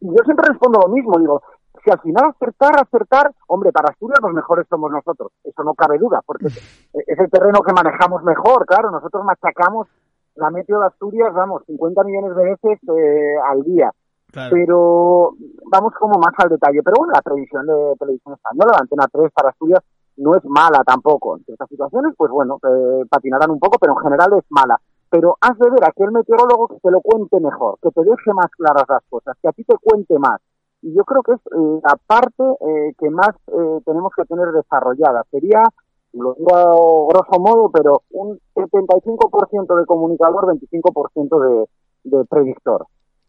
Y 0.00 0.06
yo 0.08 0.24
siempre 0.24 0.48
respondo 0.48 0.80
lo 0.80 0.92
mismo, 0.92 1.18
digo, 1.18 1.42
si 1.84 1.90
al 1.90 2.00
final 2.00 2.30
acertar, 2.30 2.72
acertar, 2.80 3.32
hombre, 3.46 3.72
para 3.72 3.90
Asturias 3.90 4.18
los 4.22 4.32
mejores 4.32 4.66
somos 4.68 4.90
nosotros, 4.90 5.32
eso 5.44 5.62
no 5.62 5.74
cabe 5.74 5.98
duda, 5.98 6.20
porque 6.24 6.46
es 6.46 7.18
el 7.18 7.30
terreno 7.30 7.60
que 7.60 7.72
manejamos 7.72 8.22
mejor, 8.22 8.66
claro, 8.66 8.90
nosotros 8.90 9.24
machacamos 9.24 9.88
la 10.36 10.50
meteo 10.50 10.80
de 10.80 10.86
Asturias, 10.86 11.32
vamos, 11.34 11.62
50 11.66 12.04
millones 12.04 12.36
de 12.36 12.44
veces 12.44 12.78
eh, 12.88 13.36
al 13.50 13.62
día. 13.62 13.90
Claro. 14.32 14.50
Pero 14.52 15.34
vamos 15.70 15.92
como 15.98 16.18
más 16.18 16.32
al 16.38 16.50
detalle. 16.50 16.82
Pero 16.84 16.96
bueno, 16.98 17.12
la 17.12 17.22
previsión 17.22 17.66
de 17.66 17.96
televisión 17.98 18.34
española, 18.34 18.72
la 18.74 18.82
antena 18.82 19.06
3 19.10 19.30
para 19.34 19.50
Asturias, 19.50 19.80
no 20.16 20.36
es 20.36 20.44
mala 20.44 20.82
tampoco. 20.84 21.36
En 21.36 21.44
ciertas 21.44 21.68
situaciones, 21.68 22.14
pues 22.16 22.30
bueno, 22.30 22.58
eh, 22.62 23.04
patinarán 23.08 23.50
un 23.50 23.58
poco, 23.58 23.78
pero 23.78 23.92
en 23.92 23.98
general 23.98 24.30
es 24.38 24.44
mala. 24.50 24.80
Pero 25.10 25.36
has 25.40 25.58
de 25.58 25.68
ver 25.70 25.84
a 25.84 25.88
aquel 25.88 26.12
meteorólogo 26.12 26.68
que 26.68 26.78
te 26.80 26.90
lo 26.90 27.00
cuente 27.00 27.40
mejor, 27.40 27.78
que 27.82 27.90
te 27.90 28.02
deje 28.02 28.32
más 28.32 28.50
claras 28.56 28.84
las 28.88 29.02
cosas, 29.08 29.36
que 29.42 29.48
a 29.48 29.52
ti 29.52 29.64
te 29.64 29.76
cuente 29.82 30.18
más. 30.18 30.40
Y 30.82 30.94
yo 30.94 31.04
creo 31.04 31.22
que 31.22 31.32
es 31.32 31.40
eh, 31.46 31.80
la 31.82 31.96
parte 32.06 32.42
eh, 32.42 32.94
que 32.96 33.10
más 33.10 33.30
eh, 33.48 33.80
tenemos 33.84 34.12
que 34.16 34.24
tener 34.24 34.52
desarrollada. 34.52 35.24
Sería 35.30 35.64
lo 36.12 36.34
digo 36.34 37.06
grosso 37.08 37.40
modo, 37.40 37.70
pero 37.70 38.02
un 38.10 38.40
75% 38.54 39.78
de 39.78 39.86
comunicador, 39.86 40.46
25% 40.46 41.68
de, 42.04 42.18
de 42.18 42.24
predictor. 42.24 42.86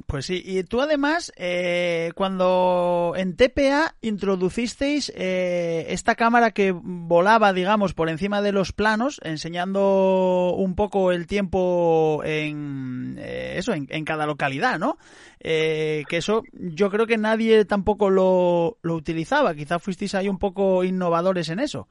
Pues 0.07 0.25
sí, 0.25 0.41
y 0.45 0.63
tú 0.63 0.81
además, 0.81 1.31
eh, 1.35 2.11
cuando 2.15 3.13
en 3.15 3.35
TPA 3.35 3.95
introducisteis 4.01 5.11
eh, 5.15 5.85
esta 5.89 6.15
cámara 6.15 6.51
que 6.51 6.71
volaba, 6.71 7.53
digamos, 7.53 7.93
por 7.93 8.09
encima 8.09 8.41
de 8.41 8.51
los 8.51 8.71
planos, 8.71 9.19
enseñando 9.23 10.53
un 10.55 10.75
poco 10.75 11.11
el 11.11 11.27
tiempo 11.27 12.21
en 12.23 13.17
eh, 13.19 13.55
eso, 13.57 13.73
en, 13.73 13.87
en, 13.89 14.05
cada 14.05 14.25
localidad, 14.25 14.79
¿no? 14.79 14.97
Eh, 15.39 16.03
que 16.07 16.17
eso 16.17 16.43
yo 16.53 16.89
creo 16.89 17.07
que 17.07 17.17
nadie 17.17 17.65
tampoco 17.65 18.09
lo, 18.09 18.77
lo 18.81 18.95
utilizaba, 18.95 19.55
quizá 19.55 19.79
fuisteis 19.79 20.15
ahí 20.15 20.29
un 20.29 20.39
poco 20.39 20.83
innovadores 20.83 21.49
en 21.49 21.59
eso 21.59 21.87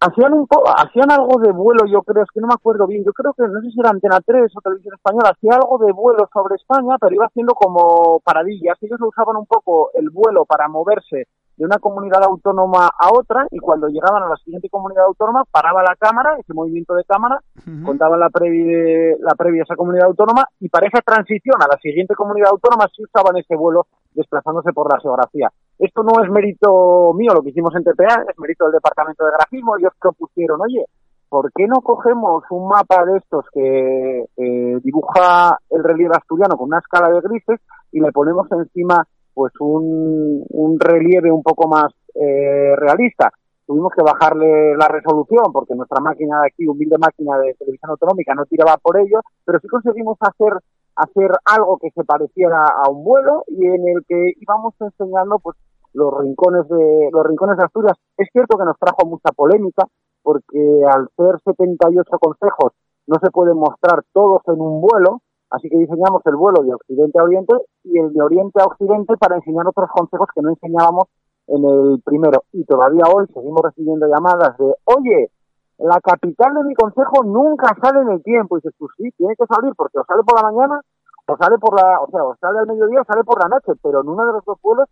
hacían 0.00 0.32
un 0.32 0.46
po 0.46 0.62
hacían 0.66 1.10
algo 1.10 1.40
de 1.40 1.52
vuelo, 1.52 1.84
yo 1.86 2.02
creo, 2.02 2.22
es 2.22 2.30
que 2.32 2.40
no 2.40 2.46
me 2.46 2.54
acuerdo 2.54 2.86
bien, 2.86 3.04
yo 3.04 3.12
creo 3.12 3.32
que 3.34 3.42
no 3.42 3.60
sé 3.60 3.70
si 3.70 3.80
era 3.80 3.90
Antena 3.90 4.20
3 4.24 4.52
o 4.56 4.60
Televisión 4.60 4.94
Española, 4.94 5.32
hacía 5.34 5.54
algo 5.54 5.78
de 5.78 5.92
vuelo 5.92 6.28
sobre 6.32 6.56
España, 6.56 6.96
pero 7.00 7.14
iba 7.14 7.26
haciendo 7.26 7.54
como 7.54 8.20
paradillas, 8.20 8.78
ellos 8.80 9.00
lo 9.00 9.08
usaban 9.08 9.36
un 9.36 9.46
poco 9.46 9.90
el 9.94 10.10
vuelo 10.10 10.44
para 10.44 10.68
moverse 10.68 11.26
de 11.56 11.64
una 11.64 11.78
comunidad 11.78 12.22
autónoma 12.22 12.86
a 12.86 13.10
otra 13.12 13.48
y 13.50 13.58
cuando 13.58 13.88
llegaban 13.88 14.22
a 14.22 14.28
la 14.28 14.36
siguiente 14.36 14.68
comunidad 14.68 15.06
autónoma 15.06 15.42
paraba 15.50 15.82
la 15.82 15.96
cámara, 15.96 16.36
ese 16.38 16.54
movimiento 16.54 16.94
de 16.94 17.02
cámara, 17.02 17.40
uh 17.66 17.70
-huh. 17.70 17.84
contaban 17.84 18.20
la 18.20 18.30
previa, 18.30 19.16
la 19.18 19.34
previa 19.34 19.62
a 19.62 19.64
esa 19.64 19.74
comunidad 19.74 20.06
autónoma 20.06 20.44
y 20.60 20.68
para 20.68 20.86
esa 20.86 21.00
transición 21.00 21.56
a 21.60 21.66
la 21.66 21.76
siguiente 21.82 22.14
comunidad 22.14 22.50
autónoma 22.50 22.86
sí 22.94 23.02
usaban 23.02 23.36
ese 23.36 23.56
vuelo 23.56 23.86
desplazándose 24.14 24.72
por 24.72 24.88
la 24.92 25.00
geografía. 25.00 25.50
Esto 25.78 26.02
no 26.02 26.22
es 26.22 26.30
mérito 26.30 27.12
mío 27.14 27.32
lo 27.34 27.42
que 27.42 27.50
hicimos 27.50 27.74
en 27.76 27.84
TPA, 27.84 28.24
es 28.28 28.38
mérito 28.38 28.64
del 28.64 28.74
departamento 28.74 29.24
de 29.24 29.32
grafismo, 29.32 29.76
ellos 29.78 29.92
propusieron, 30.00 30.60
oye, 30.60 30.84
¿por 31.28 31.52
qué 31.52 31.66
no 31.66 31.80
cogemos 31.82 32.42
un 32.50 32.68
mapa 32.68 33.04
de 33.04 33.18
estos 33.18 33.44
que 33.52 34.24
eh, 34.36 34.80
dibuja 34.82 35.56
el 35.70 35.84
relieve 35.84 36.14
asturiano 36.16 36.56
con 36.56 36.68
una 36.68 36.78
escala 36.78 37.10
de 37.10 37.20
grises 37.20 37.60
y 37.92 38.00
le 38.00 38.10
ponemos 38.12 38.50
encima 38.50 39.06
pues 39.34 39.52
un, 39.60 40.44
relieve 40.80 41.30
un 41.30 41.42
poco 41.42 41.68
más 41.68 41.92
eh, 42.14 42.74
realista? 42.76 43.30
Tuvimos 43.64 43.92
que 43.94 44.02
bajarle 44.02 44.74
la 44.76 44.88
resolución 44.88 45.52
porque 45.52 45.74
nuestra 45.74 46.00
máquina 46.00 46.40
de 46.40 46.48
aquí, 46.48 46.66
humilde 46.66 46.96
máquina 46.98 47.38
de 47.38 47.54
televisión 47.54 47.90
autonómica, 47.90 48.34
no 48.34 48.46
tiraba 48.46 48.78
por 48.78 48.98
ello, 48.98 49.20
pero 49.44 49.60
sí 49.60 49.68
conseguimos 49.68 50.16
hacer 50.20 50.54
hacer 50.98 51.30
algo 51.44 51.78
que 51.78 51.90
se 51.90 52.04
pareciera 52.04 52.64
a 52.64 52.90
un 52.90 53.04
vuelo 53.04 53.44
y 53.46 53.64
en 53.66 53.88
el 53.88 54.04
que 54.06 54.32
íbamos 54.40 54.74
enseñando 54.80 55.38
pues 55.38 55.56
los 55.98 56.14
rincones 56.20 56.68
de 56.68 57.10
los 57.12 57.26
rincones 57.26 57.56
de 57.56 57.64
Asturias. 57.64 57.98
Es 58.16 58.28
cierto 58.32 58.56
que 58.56 58.64
nos 58.64 58.78
trajo 58.78 59.04
mucha 59.06 59.30
polémica 59.34 59.84
porque 60.22 60.84
al 60.86 61.08
ser 61.16 61.40
78 61.44 62.18
consejos 62.20 62.72
no 63.06 63.16
se 63.22 63.30
pueden 63.30 63.56
mostrar 63.56 64.04
todos 64.12 64.42
en 64.46 64.60
un 64.60 64.80
vuelo, 64.80 65.20
así 65.50 65.68
que 65.68 65.78
diseñamos 65.78 66.22
el 66.26 66.36
vuelo 66.36 66.62
de 66.62 66.74
Occidente 66.74 67.18
a 67.18 67.24
Oriente 67.24 67.54
y 67.84 67.98
el 67.98 68.12
de 68.12 68.22
Oriente 68.22 68.60
a 68.62 68.66
Occidente 68.66 69.16
para 69.16 69.36
enseñar 69.36 69.66
otros 69.66 69.90
consejos 69.90 70.28
que 70.34 70.42
no 70.42 70.50
enseñábamos 70.50 71.08
en 71.48 71.64
el 71.64 72.02
primero. 72.04 72.44
Y 72.52 72.64
todavía 72.64 73.04
hoy 73.12 73.26
seguimos 73.32 73.62
recibiendo 73.62 74.06
llamadas 74.06 74.56
de, 74.58 74.74
oye, 74.84 75.30
la 75.78 76.00
capital 76.00 76.54
de 76.54 76.64
mi 76.64 76.74
consejo 76.74 77.24
nunca 77.24 77.74
sale 77.80 78.00
en 78.02 78.10
el 78.10 78.22
tiempo. 78.22 78.56
Y 78.56 78.60
dices, 78.60 78.74
pues 78.78 78.92
sí, 78.96 79.10
tiene 79.16 79.34
que 79.36 79.46
salir 79.46 79.72
porque 79.76 79.98
o 79.98 80.04
sale 80.04 80.22
por 80.24 80.36
la 80.36 80.50
mañana 80.50 80.80
o 81.26 81.36
sale 81.36 81.58
por 81.58 81.74
la, 81.74 82.00
o 82.00 82.10
sea, 82.10 82.24
o 82.24 82.36
sale 82.36 82.58
al 82.58 82.66
mediodía 82.66 83.02
o 83.02 83.04
sale 83.04 83.24
por 83.24 83.42
la 83.42 83.48
noche, 83.48 83.72
pero 83.82 84.00
en 84.00 84.08
uno 84.08 84.26
de 84.26 84.32
los 84.32 84.44
dos 84.44 84.58
vuelos 84.62 84.88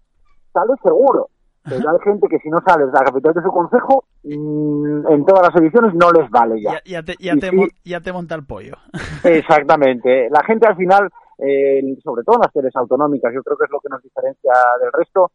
sale 0.57 0.73
seguro. 0.83 1.29
Pero 1.69 1.91
hay 1.91 1.99
gente 2.05 2.29
que 2.29 2.39
si 2.39 2.49
no 2.49 2.59
sales 2.65 2.87
de 2.87 2.93
la 2.93 3.05
capital 3.05 3.35
de 3.35 3.43
su 3.43 3.51
consejo, 3.51 4.05
mm, 4.23 5.07
en 5.13 5.25
todas 5.27 5.49
las 5.53 5.61
ediciones 5.61 5.93
no 5.95 6.13
les 6.13 6.31
vale 6.31 6.61
ya. 6.63 6.75
Ya, 6.75 6.81
ya 6.87 7.03
te, 7.03 7.15
ya, 7.21 7.35
te, 7.35 7.51
sí. 7.51 7.57
mon- 7.57 7.71
ya 7.85 8.01
te 8.01 8.13
monta 8.13 8.35
el 8.37 8.47
pollo. 8.47 8.75
Exactamente. 9.25 10.29
La 10.31 10.43
gente 10.45 10.67
al 10.67 10.77
final, 10.77 11.09
eh, 11.39 11.83
sobre 12.05 12.23
todo 12.25 12.37
en 12.37 12.43
las 12.43 12.53
teles 12.53 12.75
autonómicas, 12.77 13.33
yo 13.35 13.43
creo 13.43 13.57
que 13.57 13.65
es 13.65 13.71
lo 13.71 13.81
que 13.81 13.89
nos 13.91 14.03
diferencia 14.03 14.53
del 14.81 14.93
resto, 14.93 15.31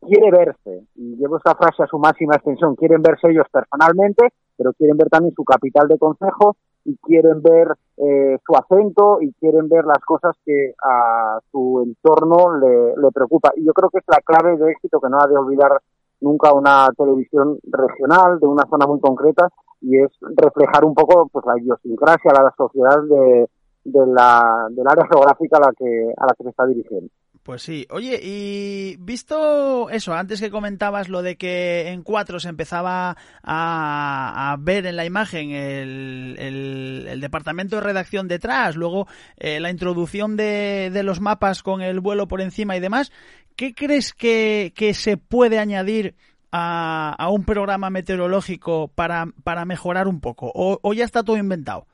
quiere 0.00 0.30
verse. 0.30 0.84
Y 0.96 1.16
llevo 1.16 1.38
esta 1.38 1.54
frase 1.54 1.82
a 1.82 1.86
su 1.86 1.98
máxima 1.98 2.34
extensión. 2.36 2.76
Quieren 2.76 3.02
verse 3.02 3.28
ellos 3.30 3.46
personalmente, 3.50 4.28
pero 4.60 4.74
quieren 4.74 4.98
ver 4.98 5.08
también 5.08 5.34
su 5.34 5.42
capital 5.42 5.88
de 5.88 5.96
consejo 5.96 6.54
y 6.84 6.94
quieren 6.98 7.40
ver 7.40 7.68
eh, 7.96 8.36
su 8.44 8.54
acento 8.54 9.22
y 9.22 9.32
quieren 9.40 9.70
ver 9.70 9.86
las 9.86 10.00
cosas 10.04 10.36
que 10.44 10.74
a 10.84 11.38
su 11.50 11.82
entorno 11.82 12.58
le, 12.58 12.94
le 12.94 13.10
preocupa. 13.10 13.52
Y 13.56 13.64
yo 13.64 13.72
creo 13.72 13.88
que 13.88 14.00
es 14.00 14.04
la 14.06 14.20
clave 14.22 14.58
de 14.58 14.70
éxito 14.70 15.00
que 15.00 15.08
no 15.08 15.18
ha 15.18 15.26
de 15.26 15.38
olvidar 15.38 15.80
nunca 16.20 16.52
una 16.52 16.90
televisión 16.94 17.58
regional 17.64 18.38
de 18.38 18.46
una 18.46 18.66
zona 18.68 18.86
muy 18.86 19.00
concreta 19.00 19.48
y 19.80 19.96
es 19.96 20.10
reflejar 20.20 20.84
un 20.84 20.92
poco 20.92 21.26
pues 21.32 21.46
la 21.46 21.58
idiosincrasia, 21.58 22.30
la 22.30 22.52
sociedad 22.54 23.02
de, 23.08 23.48
de 23.84 24.06
la, 24.08 24.66
del 24.72 24.86
área 24.86 25.06
geográfica 25.10 25.56
a 25.56 25.68
la 25.68 25.72
que 25.72 26.12
a 26.14 26.26
la 26.26 26.34
que 26.36 26.44
se 26.44 26.50
está 26.50 26.66
dirigiendo. 26.66 27.10
Pues 27.50 27.62
sí. 27.62 27.84
Oye, 27.90 28.20
y 28.22 28.96
visto 29.00 29.90
eso, 29.90 30.14
antes 30.14 30.38
que 30.38 30.52
comentabas 30.52 31.08
lo 31.08 31.20
de 31.20 31.36
que 31.36 31.88
en 31.88 32.04
cuatro 32.04 32.38
se 32.38 32.48
empezaba 32.48 33.16
a, 33.42 34.56
ver 34.60 34.86
en 34.86 34.94
la 34.94 35.04
imagen 35.04 35.50
el, 35.50 37.18
departamento 37.20 37.74
de 37.74 37.82
redacción 37.82 38.28
detrás, 38.28 38.76
luego 38.76 39.08
eh, 39.36 39.58
la 39.58 39.68
introducción 39.68 40.36
de, 40.36 40.92
los 41.02 41.20
mapas 41.20 41.64
con 41.64 41.82
el 41.82 41.98
vuelo 41.98 42.28
por 42.28 42.40
encima 42.40 42.76
y 42.76 42.80
demás, 42.80 43.10
¿qué 43.56 43.74
crees 43.74 44.12
que, 44.12 44.72
se 44.94 45.16
puede 45.16 45.58
añadir 45.58 46.14
a, 46.52 47.16
a 47.18 47.30
un 47.30 47.42
programa 47.42 47.90
meteorológico 47.90 48.92
para, 48.94 49.26
para 49.42 49.64
mejorar 49.64 50.06
un 50.06 50.20
poco? 50.20 50.52
¿O, 50.54 50.78
o 50.80 50.94
ya 50.94 51.04
está 51.04 51.24
todo 51.24 51.36
inventado? 51.36 51.88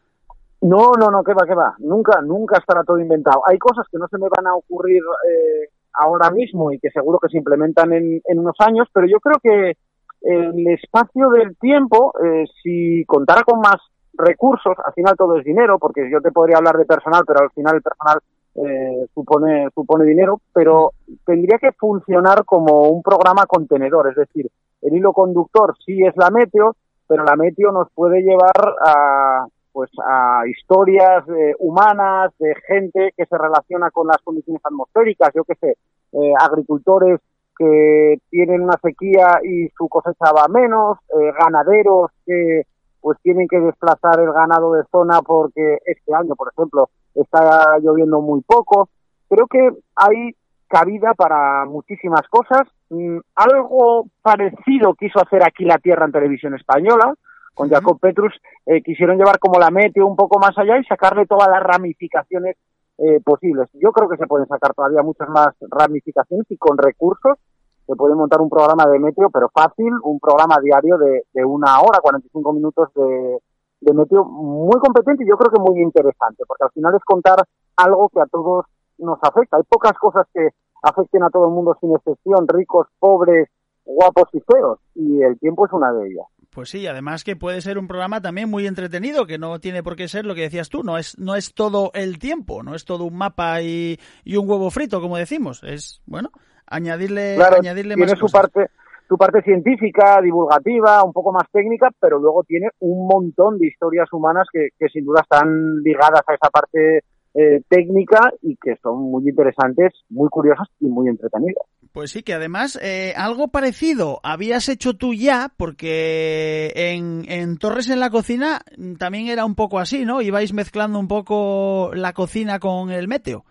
No, 0.62 0.92
no, 0.98 1.10
no, 1.10 1.22
que 1.22 1.34
va, 1.34 1.46
que 1.46 1.54
va. 1.54 1.74
Nunca, 1.78 2.20
nunca 2.22 2.58
estará 2.58 2.82
todo 2.82 2.98
inventado. 2.98 3.42
Hay 3.46 3.58
cosas 3.58 3.86
que 3.90 3.98
no 3.98 4.08
se 4.08 4.18
me 4.18 4.28
van 4.34 4.46
a 4.46 4.54
ocurrir 4.54 5.02
eh, 5.02 5.68
ahora 5.92 6.30
mismo 6.30 6.72
y 6.72 6.78
que 6.78 6.90
seguro 6.90 7.18
que 7.18 7.28
se 7.28 7.38
implementan 7.38 7.92
en, 7.92 8.20
en 8.24 8.38
unos 8.38 8.56
años, 8.60 8.88
pero 8.92 9.06
yo 9.06 9.20
creo 9.20 9.38
que 9.42 9.76
el 10.22 10.66
espacio 10.68 11.30
del 11.30 11.56
tiempo, 11.56 12.12
eh, 12.24 12.44
si 12.62 13.04
contara 13.04 13.42
con 13.44 13.60
más 13.60 13.76
recursos, 14.14 14.74
al 14.84 14.92
final 14.94 15.14
todo 15.16 15.36
es 15.38 15.44
dinero, 15.44 15.78
porque 15.78 16.10
yo 16.10 16.20
te 16.20 16.32
podría 16.32 16.56
hablar 16.56 16.76
de 16.76 16.84
personal, 16.84 17.22
pero 17.26 17.40
al 17.40 17.50
final 17.50 17.76
el 17.76 17.82
personal 17.82 18.18
eh, 18.54 19.06
supone, 19.14 19.68
supone 19.74 20.04
dinero, 20.04 20.40
pero 20.52 20.92
tendría 21.24 21.58
que 21.58 21.72
funcionar 21.72 22.44
como 22.44 22.88
un 22.88 23.02
programa 23.02 23.46
contenedor, 23.46 24.08
es 24.08 24.16
decir, 24.16 24.50
el 24.82 24.96
hilo 24.96 25.12
conductor 25.12 25.74
sí 25.84 26.04
es 26.04 26.16
la 26.16 26.30
meteo, 26.30 26.74
pero 27.06 27.22
la 27.22 27.36
meteo 27.36 27.70
nos 27.70 27.88
puede 27.92 28.22
llevar 28.22 28.74
a 28.84 29.46
pues 29.76 29.90
a 30.02 30.44
historias 30.48 31.28
eh, 31.28 31.54
humanas 31.58 32.32
de 32.38 32.54
gente 32.66 33.12
que 33.14 33.26
se 33.26 33.36
relaciona 33.36 33.90
con 33.90 34.06
las 34.06 34.16
condiciones 34.24 34.62
atmosféricas, 34.64 35.28
yo 35.34 35.44
qué 35.44 35.54
sé, 35.56 35.76
eh, 36.12 36.32
agricultores 36.40 37.20
que 37.58 38.16
tienen 38.30 38.62
una 38.62 38.78
sequía 38.82 39.38
y 39.44 39.68
su 39.76 39.86
cosecha 39.90 40.32
va 40.34 40.48
menos, 40.48 40.96
eh, 41.10 41.30
ganaderos 41.38 42.10
que 42.24 42.62
pues 43.02 43.18
tienen 43.20 43.46
que 43.48 43.60
desplazar 43.60 44.18
el 44.18 44.32
ganado 44.32 44.72
de 44.72 44.84
zona 44.90 45.20
porque 45.20 45.76
este 45.84 46.14
año, 46.14 46.34
por 46.36 46.52
ejemplo, 46.56 46.88
está 47.14 47.78
lloviendo 47.78 48.22
muy 48.22 48.40
poco. 48.46 48.88
Creo 49.28 49.46
que 49.46 49.72
hay 49.94 50.34
cabida 50.68 51.12
para 51.12 51.66
muchísimas 51.66 52.26
cosas. 52.30 52.62
Mm, 52.88 53.18
algo 53.34 54.06
parecido 54.22 54.94
quiso 54.94 55.20
hacer 55.20 55.44
aquí 55.44 55.66
la 55.66 55.76
Tierra 55.76 56.06
en 56.06 56.12
televisión 56.12 56.54
española, 56.54 57.12
con 57.56 57.70
Jacob 57.70 57.98
Petrus, 57.98 58.34
eh, 58.66 58.82
quisieron 58.82 59.16
llevar 59.16 59.38
como 59.38 59.58
la 59.58 59.70
meteo 59.70 60.06
un 60.06 60.14
poco 60.14 60.38
más 60.38 60.56
allá 60.58 60.78
y 60.78 60.84
sacarle 60.84 61.24
todas 61.24 61.48
las 61.48 61.62
ramificaciones 61.62 62.56
eh, 62.98 63.18
posibles. 63.24 63.70
Yo 63.72 63.92
creo 63.92 64.10
que 64.10 64.18
se 64.18 64.26
pueden 64.26 64.46
sacar 64.46 64.74
todavía 64.74 65.02
muchas 65.02 65.28
más 65.30 65.48
ramificaciones 65.70 66.46
y 66.50 66.58
con 66.58 66.76
recursos 66.76 67.38
se 67.86 67.96
puede 67.96 68.14
montar 68.14 68.42
un 68.42 68.50
programa 68.50 68.84
de 68.90 68.98
meteo, 68.98 69.30
pero 69.30 69.48
fácil, 69.48 69.90
un 70.02 70.20
programa 70.20 70.56
diario 70.62 70.98
de, 70.98 71.22
de 71.32 71.44
una 71.44 71.80
hora, 71.80 72.00
45 72.02 72.52
minutos 72.52 72.88
de, 72.94 73.38
de 73.80 73.94
meteo 73.94 74.24
muy 74.24 74.78
competente 74.78 75.24
y 75.24 75.28
yo 75.28 75.38
creo 75.38 75.50
que 75.50 75.60
muy 75.60 75.80
interesante, 75.80 76.44
porque 76.46 76.64
al 76.64 76.72
final 76.72 76.94
es 76.94 77.04
contar 77.04 77.42
algo 77.76 78.10
que 78.10 78.20
a 78.20 78.26
todos 78.26 78.66
nos 78.98 79.18
afecta. 79.22 79.56
Hay 79.56 79.62
pocas 79.68 79.92
cosas 79.98 80.26
que 80.34 80.50
afecten 80.82 81.22
a 81.22 81.30
todo 81.30 81.46
el 81.46 81.54
mundo 81.54 81.74
sin 81.80 81.94
excepción, 81.94 82.46
ricos, 82.48 82.86
pobres, 82.98 83.48
guapos 83.86 84.28
y 84.34 84.40
feos, 84.40 84.78
y 84.94 85.22
el 85.22 85.38
tiempo 85.38 85.64
es 85.64 85.72
una 85.72 85.92
de 85.92 86.08
ellas. 86.08 86.26
Pues 86.56 86.70
sí, 86.70 86.86
además 86.86 87.22
que 87.22 87.36
puede 87.36 87.60
ser 87.60 87.76
un 87.76 87.86
programa 87.86 88.22
también 88.22 88.48
muy 88.48 88.66
entretenido, 88.66 89.26
que 89.26 89.36
no 89.36 89.60
tiene 89.60 89.82
por 89.82 89.94
qué 89.94 90.08
ser 90.08 90.24
lo 90.24 90.34
que 90.34 90.40
decías 90.40 90.70
tú, 90.70 90.82
no 90.82 90.96
es, 90.96 91.18
no 91.18 91.36
es 91.36 91.52
todo 91.52 91.90
el 91.92 92.18
tiempo, 92.18 92.62
no 92.62 92.74
es 92.74 92.86
todo 92.86 93.04
un 93.04 93.18
mapa 93.18 93.60
y, 93.60 93.98
y 94.24 94.36
un 94.38 94.48
huevo 94.48 94.70
frito, 94.70 95.02
como 95.02 95.18
decimos, 95.18 95.62
es, 95.64 96.00
bueno, 96.06 96.30
añadirle, 96.66 97.34
Claro, 97.36 97.56
añadirle 97.56 97.94
tiene 97.94 98.10
más 98.10 98.18
su 98.18 98.24
cosas. 98.24 98.40
parte 98.40 98.70
su 99.06 99.18
parte 99.18 99.42
científica, 99.42 100.22
divulgativa, 100.22 101.04
un 101.04 101.12
poco 101.12 101.30
más 101.30 101.44
técnica, 101.52 101.90
pero 102.00 102.18
luego 102.18 102.42
tiene 102.44 102.70
un 102.78 103.06
montón 103.06 103.58
de 103.58 103.66
historias 103.66 104.10
humanas 104.10 104.48
que, 104.50 104.68
que 104.78 104.88
sin 104.88 105.04
duda 105.04 105.20
están 105.20 105.82
ligadas 105.82 106.22
a 106.26 106.32
esa 106.32 106.48
parte 106.48 107.02
eh, 107.34 107.60
técnica 107.68 108.32
y 108.40 108.56
que 108.56 108.76
son 108.76 109.10
muy 109.10 109.28
interesantes, 109.28 109.92
muy 110.08 110.30
curiosas 110.30 110.68
y 110.80 110.86
muy 110.86 111.08
entretenidas. 111.08 111.66
Pues 111.96 112.10
sí, 112.10 112.22
que 112.22 112.34
además 112.34 112.78
eh, 112.82 113.14
algo 113.16 113.48
parecido 113.48 114.20
habías 114.22 114.68
hecho 114.68 114.98
tú 114.98 115.14
ya, 115.14 115.48
porque 115.56 116.70
en, 116.76 117.22
en 117.26 117.56
Torres 117.56 117.88
en 117.88 118.00
la 118.00 118.10
cocina 118.10 118.60
mm, 118.76 118.96
también 118.96 119.28
era 119.28 119.46
un 119.46 119.54
poco 119.54 119.78
así, 119.78 120.04
¿no? 120.04 120.20
Ibais 120.20 120.52
mezclando 120.52 120.98
un 120.98 121.08
poco 121.08 121.92
la 121.94 122.12
cocina 122.12 122.58
con 122.58 122.90
el 122.90 123.08
meteo. 123.08 123.46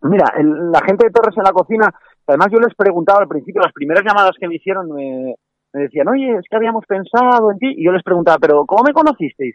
Mira, 0.00 0.24
el- 0.38 0.72
la 0.72 0.80
gente 0.80 1.04
de 1.04 1.12
Torres 1.12 1.36
en 1.36 1.42
la 1.42 1.52
cocina, 1.52 1.92
además 2.26 2.48
yo 2.50 2.60
les 2.60 2.74
preguntaba 2.74 3.20
al 3.20 3.28
principio, 3.28 3.60
las 3.60 3.74
primeras 3.74 4.04
llamadas 4.06 4.32
que 4.40 4.48
me 4.48 4.54
hicieron 4.54 4.90
me, 4.90 5.34
me 5.74 5.82
decían, 5.82 6.08
oye, 6.08 6.30
es 6.30 6.46
que 6.48 6.56
habíamos 6.56 6.86
pensado 6.86 7.50
en 7.52 7.58
ti, 7.58 7.74
y 7.76 7.84
yo 7.84 7.92
les 7.92 8.02
preguntaba, 8.02 8.38
pero 8.38 8.64
¿cómo 8.64 8.84
me 8.84 8.94
conocisteis? 8.94 9.54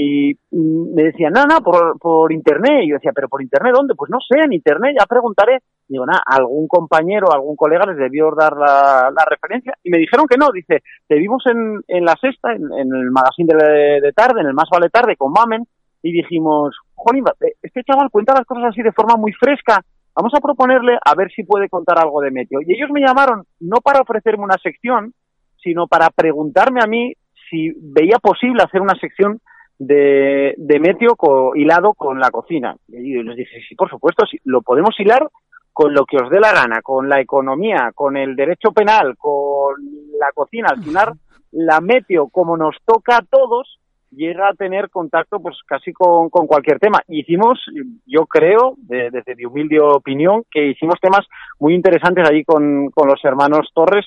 Y 0.00 0.38
me 0.52 1.02
decían, 1.02 1.32
nada, 1.32 1.46
nada, 1.46 1.60
por, 1.60 1.98
por 1.98 2.32
internet. 2.32 2.82
Y 2.84 2.90
yo 2.90 2.94
decía, 2.94 3.10
¿pero 3.12 3.28
por 3.28 3.42
internet 3.42 3.74
dónde? 3.74 3.96
Pues 3.96 4.10
no 4.10 4.18
sé, 4.20 4.38
en 4.44 4.52
internet, 4.52 4.94
ya 4.96 5.06
preguntaré. 5.06 5.58
Y 5.88 5.94
digo, 5.94 6.06
nada, 6.06 6.22
algún 6.24 6.68
compañero, 6.68 7.32
algún 7.32 7.56
colega 7.56 7.84
les 7.84 7.96
debió 7.96 8.30
dar 8.30 8.56
la, 8.56 9.10
la 9.10 9.24
referencia. 9.28 9.72
Y 9.82 9.90
me 9.90 9.98
dijeron 9.98 10.26
que 10.28 10.36
no, 10.38 10.52
dice, 10.54 10.84
te 11.08 11.16
vimos 11.16 11.42
en, 11.46 11.80
en 11.88 12.04
la 12.04 12.14
sexta, 12.20 12.52
en, 12.52 12.62
el 12.62 13.10
magazine 13.10 13.52
de, 13.58 14.00
de 14.00 14.12
tarde, 14.12 14.40
en 14.40 14.46
el 14.46 14.54
Más 14.54 14.68
Vale 14.70 14.88
Tarde, 14.88 15.16
con 15.16 15.32
Mamen, 15.32 15.66
y 16.00 16.12
dijimos, 16.12 16.76
jolín, 16.94 17.24
eh, 17.40 17.54
este 17.60 17.82
chaval 17.82 18.10
cuenta 18.12 18.34
las 18.34 18.46
cosas 18.46 18.66
así 18.68 18.82
de 18.82 18.92
forma 18.92 19.16
muy 19.16 19.32
fresca, 19.32 19.82
vamos 20.14 20.32
a 20.32 20.40
proponerle 20.40 20.96
a 21.04 21.14
ver 21.16 21.28
si 21.32 21.42
puede 21.42 21.68
contar 21.68 21.98
algo 21.98 22.20
de 22.20 22.30
meteo. 22.30 22.60
Y 22.64 22.72
ellos 22.72 22.90
me 22.92 23.00
llamaron 23.00 23.42
no 23.58 23.78
para 23.78 24.02
ofrecerme 24.02 24.44
una 24.44 24.58
sección, 24.62 25.12
sino 25.60 25.88
para 25.88 26.10
preguntarme 26.10 26.80
a 26.84 26.86
mí 26.86 27.14
si 27.50 27.72
veía 27.80 28.18
posible 28.18 28.62
hacer 28.62 28.80
una 28.80 28.94
sección 28.94 29.40
de, 29.78 30.54
de 30.56 30.80
meteo 30.80 31.14
co- 31.16 31.54
hilado 31.54 31.94
con 31.94 32.18
la 32.18 32.30
cocina. 32.30 32.76
Y 32.88 33.22
les 33.22 33.36
dije, 33.36 33.60
sí, 33.68 33.74
por 33.74 33.88
supuesto, 33.88 34.26
sí, 34.26 34.38
lo 34.44 34.62
podemos 34.62 34.98
hilar 34.98 35.28
con 35.72 35.94
lo 35.94 36.04
que 36.04 36.16
os 36.16 36.28
dé 36.30 36.40
la 36.40 36.52
gana, 36.52 36.82
con 36.82 37.08
la 37.08 37.20
economía, 37.20 37.92
con 37.94 38.16
el 38.16 38.34
derecho 38.34 38.72
penal, 38.72 39.16
con 39.16 39.74
la 40.18 40.32
cocina, 40.34 40.68
al 40.70 40.82
final 40.82 41.12
la 41.52 41.80
meteo, 41.80 42.28
como 42.28 42.56
nos 42.56 42.76
toca 42.84 43.18
a 43.18 43.22
todos, 43.22 43.78
llega 44.10 44.48
a 44.48 44.54
tener 44.54 44.90
contacto 44.90 45.38
pues 45.38 45.56
casi 45.66 45.92
con, 45.92 46.30
con 46.30 46.46
cualquier 46.46 46.78
tema. 46.80 47.00
Hicimos, 47.08 47.64
yo 48.06 48.26
creo, 48.26 48.74
de- 48.78 49.10
desde 49.10 49.36
mi 49.36 49.44
humilde 49.44 49.78
opinión, 49.80 50.42
que 50.50 50.66
hicimos 50.66 50.96
temas 51.00 51.26
muy 51.60 51.74
interesantes 51.74 52.28
allí 52.28 52.42
con, 52.42 52.90
con 52.90 53.06
los 53.08 53.24
hermanos 53.24 53.70
Torres, 53.72 54.06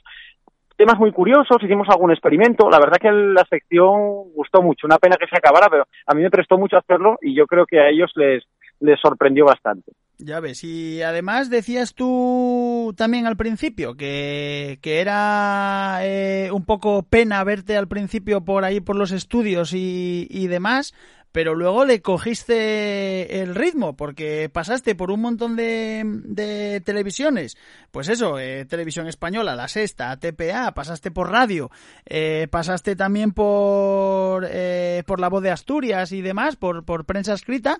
temas 0.81 0.97
muy 0.97 1.11
curiosos, 1.11 1.61
hicimos 1.61 1.88
algún 1.89 2.09
experimento, 2.09 2.67
la 2.67 2.79
verdad 2.79 2.97
que 3.00 3.11
la 3.11 3.45
sección 3.47 4.33
gustó 4.33 4.63
mucho, 4.63 4.88
una 4.88 4.97
pena 4.97 5.15
que 5.15 5.27
se 5.27 5.38
acabara, 5.38 5.67
pero 5.69 5.85
a 6.07 6.15
mí 6.15 6.23
me 6.23 6.31
prestó 6.31 6.57
mucho 6.57 6.75
hacerlo 6.75 7.19
y 7.21 7.35
yo 7.35 7.45
creo 7.45 7.67
que 7.67 7.79
a 7.79 7.89
ellos 7.89 8.11
les, 8.15 8.43
les 8.79 9.00
sorprendió 9.00 9.45
bastante. 9.45 9.91
Ya 10.17 10.39
ves, 10.39 10.63
y 10.63 11.03
además 11.03 11.51
decías 11.51 11.93
tú 11.93 12.95
también 12.97 13.27
al 13.27 13.38
principio 13.38 13.95
que, 13.95 14.79
que 14.81 15.01
era 15.01 16.00
eh, 16.01 16.50
un 16.51 16.65
poco 16.65 17.03
pena 17.03 17.43
verte 17.43 17.77
al 17.77 17.88
principio 17.88 18.41
por 18.41 18.63
ahí 18.63 18.81
por 18.81 18.95
los 18.95 19.11
estudios 19.11 19.73
y, 19.73 20.25
y 20.31 20.47
demás, 20.47 20.95
pero 21.31 21.55
luego 21.55 21.85
le 21.85 22.01
cogiste 22.01 23.41
el 23.41 23.55
ritmo 23.55 23.95
porque 23.95 24.50
pasaste 24.50 24.95
por 24.95 25.11
un 25.11 25.21
montón 25.21 25.55
de, 25.55 26.03
de 26.05 26.81
televisiones, 26.81 27.57
pues 27.91 28.09
eso, 28.09 28.38
eh, 28.39 28.65
televisión 28.65 29.07
española, 29.07 29.55
la 29.55 29.67
sexta, 29.67 30.17
TPA, 30.17 30.73
pasaste 30.73 31.11
por 31.11 31.31
radio, 31.31 31.71
eh, 32.05 32.47
pasaste 32.51 32.95
también 32.95 33.31
por, 33.31 34.45
eh, 34.50 35.03
por 35.05 35.19
la 35.19 35.29
voz 35.29 35.43
de 35.43 35.51
Asturias 35.51 36.11
y 36.11 36.21
demás, 36.21 36.55
por, 36.57 36.83
por 36.83 37.05
prensa 37.05 37.33
escrita, 37.33 37.79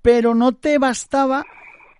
pero 0.00 0.34
no 0.34 0.52
te 0.52 0.78
bastaba 0.78 1.44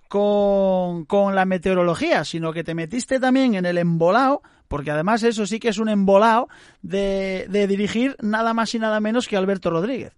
con, 0.09 1.05
con 1.05 1.35
la 1.35 1.45
meteorología, 1.45 2.25
sino 2.25 2.53
que 2.53 2.65
te 2.65 2.75
metiste 2.75 3.21
también 3.21 3.55
en 3.55 3.67
el 3.67 3.77
embolado, 3.77 4.43
porque 4.69 4.91
además 4.91 5.23
eso 5.23 5.47
sí 5.47 5.61
que 5.61 5.69
es 5.69 5.79
un 5.79 5.91
embolado 5.91 6.49
de, 6.81 7.47
de 7.51 7.67
dirigir 7.67 8.17
nada 8.21 8.55
más 8.55 8.75
y 8.75 8.79
nada 8.79 9.01
menos 9.01 9.29
que 9.29 9.37
Alberto 9.37 9.69
Rodríguez. 9.69 10.17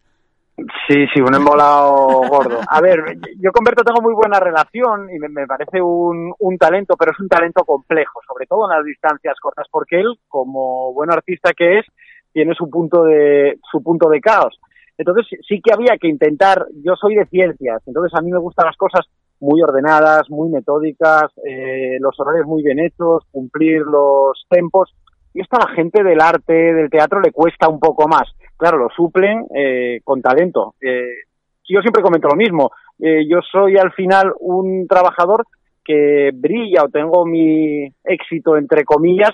Sí, 0.88 1.06
sí, 1.14 1.20
un 1.20 1.34
embolado 1.34 2.22
gordo. 2.28 2.58
A 2.68 2.80
ver, 2.80 3.16
yo 3.38 3.52
con 3.52 3.64
Berto 3.64 3.82
tengo 3.84 4.00
muy 4.02 4.14
buena 4.14 4.40
relación 4.40 5.08
y 5.10 5.18
me, 5.18 5.28
me 5.28 5.46
parece 5.46 5.80
un, 5.80 6.32
un 6.38 6.58
talento, 6.58 6.96
pero 6.98 7.12
es 7.12 7.20
un 7.20 7.28
talento 7.28 7.64
complejo, 7.64 8.20
sobre 8.26 8.46
todo 8.46 8.70
en 8.70 8.76
las 8.76 8.84
distancias 8.84 9.34
cortas, 9.40 9.66
porque 9.70 10.00
él, 10.00 10.18
como 10.28 10.92
buen 10.92 11.10
artista 11.10 11.52
que 11.52 11.78
es, 11.78 11.86
tiene 12.32 12.54
su 12.54 12.68
punto 12.70 13.04
de, 13.04 13.58
su 13.70 13.82
punto 13.82 14.08
de 14.08 14.20
caos. 14.20 14.58
Entonces 14.98 15.26
sí- 15.48 15.60
que 15.62 15.72
había 15.72 15.96
que 15.98 16.08
intentar, 16.08 16.66
yo 16.84 16.94
soy 16.94 17.14
de 17.14 17.26
ciencias, 17.26 17.82
entonces 17.86 18.12
a 18.18 18.20
mí 18.22 18.30
me 18.30 18.38
gustan 18.38 18.66
las 18.66 18.76
cosas 18.76 19.06
muy 19.40 19.62
ordenadas, 19.62 20.28
muy 20.28 20.50
metódicas, 20.50 21.32
eh, 21.48 21.96
los 22.00 22.18
horarios 22.20 22.46
muy 22.46 22.62
bien 22.62 22.78
hechos, 22.78 23.24
cumplir 23.30 23.80
los 23.82 24.44
tempos. 24.50 24.94
Y 25.32 25.40
esto 25.40 25.56
a 25.56 25.68
la 25.68 25.74
gente 25.74 26.02
del 26.02 26.20
arte, 26.20 26.52
del 26.52 26.90
teatro, 26.90 27.20
le 27.20 27.32
cuesta 27.32 27.68
un 27.68 27.78
poco 27.78 28.08
más. 28.08 28.28
Claro, 28.56 28.78
lo 28.78 28.88
suplen 28.90 29.46
eh, 29.54 30.00
con 30.04 30.20
talento. 30.20 30.74
Eh, 30.80 31.24
yo 31.68 31.80
siempre 31.80 32.02
comento 32.02 32.28
lo 32.28 32.36
mismo. 32.36 32.70
Eh, 32.98 33.26
yo 33.28 33.40
soy 33.40 33.76
al 33.76 33.92
final 33.92 34.32
un 34.40 34.86
trabajador 34.88 35.46
que 35.84 36.30
brilla 36.34 36.84
o 36.84 36.88
tengo 36.88 37.24
mi 37.24 37.86
éxito, 38.04 38.56
entre 38.56 38.84
comillas, 38.84 39.30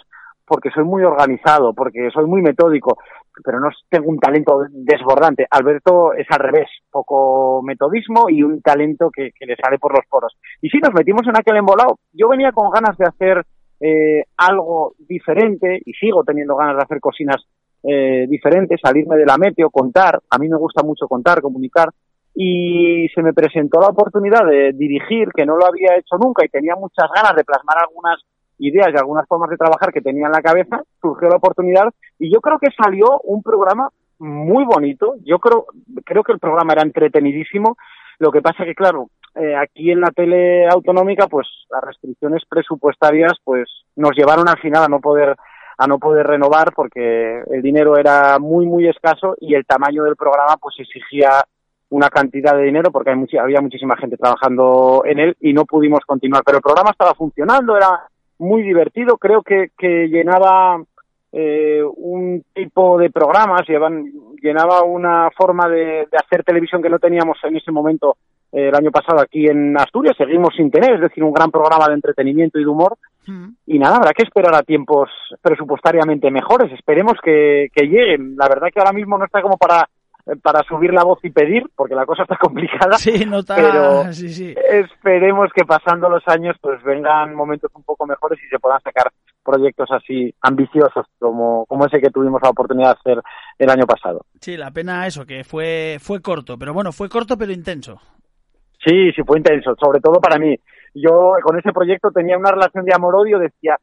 porque 0.47 0.71
soy 0.71 0.85
muy 0.85 1.03
organizado, 1.03 1.73
porque 1.75 2.09
soy 2.13 2.27
muy 2.27 2.41
metódico, 2.41 2.99
pero 3.43 3.59
no 3.59 3.69
tengo 3.89 4.09
un 4.09 4.19
talento 4.19 4.65
desbordante. 4.71 5.47
Alberto 5.51 6.13
es 6.13 6.27
al 6.31 6.39
revés, 6.39 6.69
poco 6.91 7.63
metodismo 7.63 8.31
y 8.31 8.43
un 8.43 8.63
talento 8.63 9.11
que, 9.11 9.31
que 9.33 9.47
le 9.47 9.57
sale 9.57 9.79
por 9.79 9.93
los 9.93 10.07
poros. 10.09 10.37
Y 10.61 10.69
sí, 10.69 10.79
nos 10.79 10.95
metimos 10.95 11.27
en 11.27 11.37
aquel 11.37 11.57
embolado. 11.57 11.99
Yo 12.13 12.29
venía 12.29 12.53
con 12.53 12.71
ganas 12.71 12.97
de 12.97 13.07
hacer 13.07 13.45
eh, 13.81 14.25
algo 14.37 14.95
diferente 14.99 15.81
y 15.85 15.93
sigo 15.93 16.25
teniendo 16.25 16.57
ganas 16.57 16.77
de 16.77 16.83
hacer 16.83 17.01
cocinas 17.01 17.45
eh, 17.83 18.27
diferentes, 18.29 18.81
salirme 18.83 19.17
de 19.17 19.27
la 19.27 19.39
meteo, 19.39 19.71
contar. 19.71 20.21
A 20.31 20.39
mí 20.39 20.49
me 20.49 20.57
gusta 20.57 20.83
mucho 20.83 21.07
contar, 21.07 21.41
comunicar. 21.41 21.91
Y 22.35 23.09
se 23.15 23.23
me 23.23 23.33
presentó 23.33 23.81
la 23.81 23.89
oportunidad 23.89 24.45
de 24.45 24.73
dirigir, 24.73 25.29
que 25.35 25.47
no 25.47 25.57
lo 25.57 25.67
había 25.67 25.97
hecho 25.97 26.17
nunca 26.19 26.45
y 26.45 26.49
tenía 26.49 26.75
muchas 26.75 27.07
ganas 27.15 27.35
de 27.35 27.45
plasmar 27.45 27.79
algunas 27.79 28.21
ideas 28.59 28.89
y 28.93 28.97
algunas 28.97 29.27
formas 29.27 29.51
de 29.51 29.57
trabajar 29.57 29.93
que 29.93 30.01
tenía 30.01 30.27
en 30.27 30.33
la 30.33 30.43
cabeza, 30.43 30.83
surgió 31.01 31.29
la 31.29 31.37
oportunidad 31.37 31.93
y 32.19 32.33
yo 32.33 32.41
creo 32.41 32.59
que 32.59 32.69
salió 32.77 33.21
un 33.25 33.43
programa 33.43 33.89
muy 34.19 34.65
bonito. 34.65 35.15
Yo 35.25 35.39
creo, 35.39 35.67
creo 36.05 36.23
que 36.23 36.33
el 36.33 36.39
programa 36.39 36.73
era 36.73 36.83
entretenidísimo. 36.83 37.77
Lo 38.19 38.31
que 38.31 38.41
pasa 38.41 38.65
que, 38.65 38.75
claro, 38.75 39.11
eh, 39.37 39.55
aquí 39.55 39.91
en 39.91 40.01
la 40.01 40.11
tele 40.11 40.67
autonómica, 40.67 41.27
pues 41.27 41.47
las 41.71 41.83
restricciones 41.83 42.43
presupuestarias, 42.49 43.33
pues 43.45 43.69
nos 43.95 44.17
llevaron 44.17 44.49
al 44.49 44.59
final 44.59 44.85
a 44.85 44.89
no 44.89 45.01
poder 45.01 45.37
a 45.79 45.87
no 45.87 45.99
poder 45.99 46.27
renovar 46.27 46.73
porque 46.75 47.43
el 47.51 47.61
dinero 47.61 47.99
era 47.99 48.39
muy 48.39 48.65
muy 48.65 48.89
escaso 48.89 49.37
y 49.39 49.55
el 49.55 49.67
tamaño 49.67 50.05
del 50.05 50.17
programa 50.17 50.57
pues 50.59 50.75
exigía 50.79 51.45
una 51.91 52.09
cantidad 52.09 52.57
de 52.57 52.65
dinero 52.65 52.91
porque 52.91 53.11
hay 53.11 53.39
había 53.39 53.61
muchísima 53.61 53.97
gente 53.97 54.17
trabajando 54.17 55.03
en 55.05 55.19
él 55.19 55.37
y 55.41 55.53
no 55.53 55.65
pudimos 55.65 56.01
continuar. 56.07 56.43
Pero 56.45 56.59
el 56.59 56.63
programa 56.63 56.91
estaba 56.91 57.15
funcionando, 57.15 57.77
era 57.77 58.09
muy 58.39 58.63
divertido, 58.63 59.19
creo 59.19 59.43
que, 59.43 59.71
que 59.77 60.09
llenaba 60.09 60.83
eh, 61.33 61.83
un 61.83 62.45
tipo 62.55 62.99
de 62.99 63.11
programas, 63.11 63.63
llenaba 64.41 64.83
una 64.83 65.31
forma 65.37 65.69
de, 65.69 66.09
hacer 66.13 66.45
televisión 66.45 66.83
que 66.83 66.91
no 66.91 66.99
teníamos 66.99 67.39
en 67.45 67.57
ese 67.57 67.71
momento 67.73 68.17
el 68.57 68.75
año 68.75 68.91
pasado 68.91 69.21
aquí 69.21 69.47
en 69.47 69.79
Asturias, 69.79 70.17
seguimos 70.17 70.55
sin 70.57 70.71
tener, 70.71 70.95
es 70.95 71.01
decir, 71.01 71.23
un 71.23 71.33
gran 71.33 71.51
programa 71.51 71.89
de 71.89 71.95
entretenimiento 71.95 72.59
y 72.59 72.63
de 72.63 72.69
humor. 72.69 72.97
Y 73.67 73.79
nada, 73.79 73.97
habrá 73.97 74.13
que 74.13 74.23
esperar 74.23 74.55
a 74.55 74.63
tiempos 74.63 75.11
presupuestariamente 75.43 76.31
mejores. 76.31 76.73
Esperemos 76.73 77.15
que, 77.23 77.69
que 77.75 77.87
lleguen. 77.87 78.37
La 78.37 78.49
verdad 78.49 78.69
que 78.73 78.79
ahora 78.79 78.93
mismo 78.93 79.19
no 79.19 79.25
está 79.25 79.43
como 79.43 79.57
para 79.57 79.89
para 80.43 80.65
subir 80.65 80.93
la 80.93 81.05
voz 81.05 81.21
y 81.23 81.31
pedir, 81.31 81.63
porque 81.77 81.95
la 81.95 82.05
cosa 82.05 82.25
está 82.25 82.37
complicada. 82.41 82.99
Sí, 82.99 83.25
no 83.27 83.39
está... 83.39 83.55
Pero 83.55 84.13
sí, 84.13 84.29
sí. 84.31 84.55
esperemos 84.71 85.51
que 85.55 85.65
pasando 85.65 86.09
los 86.09 86.27
años 86.27 86.57
pues 86.61 86.83
vengan 86.83 87.35
momentos 87.35 87.71
un 87.75 87.85
poco 87.85 88.07
mejores 88.07 88.39
y 88.45 88.49
se 88.49 88.59
puedan 88.59 88.81
sacar 88.81 89.13
proyectos 89.45 89.89
así 89.93 90.35
ambiciosos 90.41 91.07
como, 91.21 91.65
como 91.67 91.87
ese 91.87 92.01
que 92.01 92.11
tuvimos 92.11 92.43
la 92.43 92.51
oportunidad 92.51 92.95
de 92.95 93.13
hacer 93.13 93.23
el 93.59 93.71
año 93.71 93.87
pasado. 93.87 94.27
Sí, 94.41 94.57
la 94.57 94.73
pena 94.73 95.07
eso, 95.07 95.25
que 95.25 95.45
fue, 95.45 95.99
fue 96.01 96.21
corto, 96.21 96.59
pero 96.59 96.75
bueno, 96.75 96.91
fue 96.91 97.09
corto 97.09 97.39
pero 97.39 97.53
intenso. 97.53 98.01
Sí, 98.87 99.11
sí, 99.13 99.23
fue 99.27 99.39
intenso, 99.39 99.75
sobre 99.81 100.01
todo 100.01 100.21
para 100.21 100.39
mí. 100.39 100.57
Yo 100.95 101.33
con 101.43 101.59
ese 101.59 101.73
proyecto 101.73 102.11
tenía 102.13 102.39
una 102.39 102.53
relación 102.53 102.85
de 102.85 102.95
amor-odio, 102.95 103.39
decía 103.39 103.77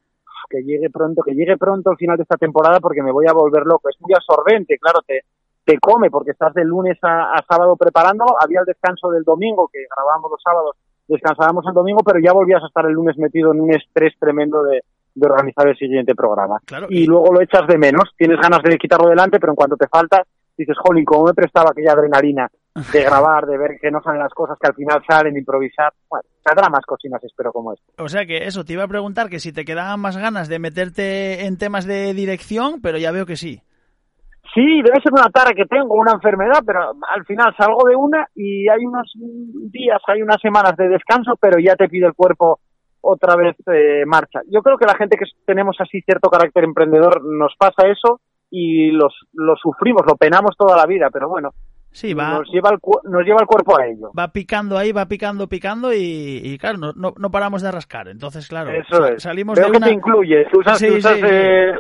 que 0.50 0.64
llegue 0.64 0.90
pronto, 0.90 1.22
que 1.24 1.34
llegue 1.34 1.58
pronto 1.58 1.92
el 1.92 1.98
final 1.98 2.16
de 2.18 2.24
esta 2.24 2.38
temporada 2.38 2.80
porque 2.80 3.04
me 3.04 3.12
voy 3.12 3.26
a 3.28 3.34
volver 3.34 3.64
loco. 3.66 3.90
Es 3.90 3.98
muy 4.02 4.14
absorbente, 4.16 4.78
claro, 4.80 5.00
te, 5.06 5.22
te 5.66 5.78
come 5.80 6.10
porque 6.10 6.32
estás 6.32 6.54
de 6.54 6.64
lunes 6.64 6.98
a, 7.02 7.34
a 7.34 7.44
sábado 7.48 7.76
preparándolo. 7.76 8.36
Había 8.42 8.62
el 8.62 8.66
descanso 8.66 9.10
del 9.12 9.24
domingo, 9.24 9.70
que 9.72 9.80
grabábamos 9.96 10.32
los 10.32 10.42
sábados, 10.42 10.76
descansábamos 11.08 11.66
el 11.68 11.74
domingo, 11.74 12.00
pero 12.06 12.20
ya 12.20 12.34
volvías 12.34 12.64
a 12.64 12.68
estar 12.68 12.86
el 12.86 12.94
lunes 12.94 13.18
metido 13.18 13.52
en 13.52 13.62
un 13.62 13.74
estrés 13.74 14.14
tremendo 14.20 14.64
de, 14.64 14.82
de 15.16 15.26
organizar 15.28 15.68
el 15.68 15.78
siguiente 15.78 16.16
programa. 16.16 16.60
Claro, 16.66 16.88
y- 16.90 17.06
luego 17.06 17.34
lo 17.34 17.42
echas 17.42 17.68
de 17.68 17.78
menos, 17.78 18.12
tienes 18.18 18.40
ganas 18.40 18.62
de 18.64 18.78
quitarlo 18.78 19.10
delante, 19.10 19.40
pero 19.40 19.52
en 19.52 19.56
cuanto 19.58 19.76
te 19.78 19.88
falta, 19.88 20.24
dices, 20.58 20.78
jolín, 20.78 21.06
cómo 21.06 21.26
me 21.26 21.34
prestaba 21.34 21.72
aquella 21.72 21.94
adrenalina 21.94 22.48
de 22.76 23.04
grabar, 23.04 23.46
de 23.46 23.58
ver 23.58 23.80
que 23.80 23.92
no 23.92 24.02
salen 24.02 24.20
las 24.20 24.34
cosas, 24.34 24.58
que 24.60 24.68
al 24.68 24.76
final 24.76 25.04
salen, 25.08 25.38
improvisar. 25.38 25.94
Bueno, 26.10 26.24
saldrán 26.44 26.72
más 26.72 26.86
cocinas, 26.86 27.24
espero, 27.24 27.52
como 27.52 27.74
esto. 27.74 27.86
O 28.04 28.10
sea 28.10 28.26
que 28.26 28.46
eso, 28.46 28.66
te 28.66 28.74
iba 28.74 28.84
a 28.84 28.88
preguntar 28.88 29.30
que 29.30 29.40
si 29.40 29.54
te 29.54 29.66
quedaban 29.66 30.00
más 30.00 30.18
ganas 30.18 30.50
de 30.50 30.60
meterte 30.60 31.46
en 31.46 31.58
temas 31.58 31.86
de 31.86 32.14
dirección, 32.14 32.82
pero 32.82 32.98
ya 32.98 33.12
veo 33.12 33.26
que 33.26 33.36
sí. 33.36 33.62
Sí, 34.54 34.82
debe 34.84 35.02
ser 35.02 35.14
una 35.14 35.30
tara 35.30 35.52
que 35.56 35.66
tengo, 35.66 35.96
una 35.96 36.14
enfermedad, 36.14 36.62
pero 36.66 36.94
al 37.10 37.26
final 37.26 37.56
salgo 37.58 37.88
de 37.88 37.96
una 37.96 38.28
y 38.36 38.68
hay 38.70 38.86
unos 38.86 39.12
días, 39.72 40.02
hay 40.08 40.22
unas 40.22 40.40
semanas 40.42 40.76
de 40.78 40.90
descanso, 40.90 41.34
pero 41.40 41.60
ya 41.60 41.76
te 41.76 41.90
pide 41.90 42.06
el 42.06 42.14
cuerpo 42.14 42.60
otra 43.02 43.36
vez 43.36 43.56
eh, 43.68 44.06
marcha. 44.06 44.42
Yo 44.50 44.62
creo 44.62 44.78
que 44.78 44.86
la 44.86 44.96
gente 44.96 45.18
que 45.18 45.26
tenemos 45.46 45.76
así 45.80 46.02
cierto 46.02 46.30
carácter 46.30 46.64
emprendedor 46.64 47.24
nos 47.24 47.56
pasa 47.58 47.88
eso 47.88 48.22
y 48.52 48.92
los, 48.92 49.14
lo 49.34 49.56
sufrimos, 49.56 50.04
lo 50.06 50.16
penamos 50.16 50.56
toda 50.56 50.78
la 50.78 50.86
vida, 50.86 51.10
pero 51.12 51.28
bueno, 51.28 51.50
Sí, 51.94 52.14
va, 52.14 52.40
nos, 52.40 52.50
lleva 52.50 52.72
el, 52.72 52.80
nos 53.10 53.24
lleva 53.24 53.38
el 53.42 53.46
cuerpo 53.48 53.80
a 53.80 53.86
ello. 53.86 54.12
va 54.18 54.28
picando 54.34 54.78
ahí, 54.78 54.92
va 54.92 55.06
picando, 55.08 55.48
picando 55.48 55.94
y, 55.94 56.42
y 56.44 56.58
claro, 56.58 56.78
no, 56.80 56.92
no, 56.96 57.14
no 57.18 57.30
paramos 57.32 57.62
de 57.62 57.72
rascar. 57.72 58.08
Entonces, 58.08 58.48
claro, 58.48 58.72
Eso 58.72 59.06
es. 59.06 59.22
salimos 59.22 59.56
Veo 59.58 59.68
de 59.68 59.72
que 59.72 59.78
una... 59.78 59.88
te 59.88 59.94
incluyes, 59.94 60.48
tú 60.52 60.60
usas, 60.60 60.80
Sí, 60.80 60.88
tú 60.88 60.96
usas, 60.96 61.16
sí. 61.18 61.22
eh, 61.24 61.72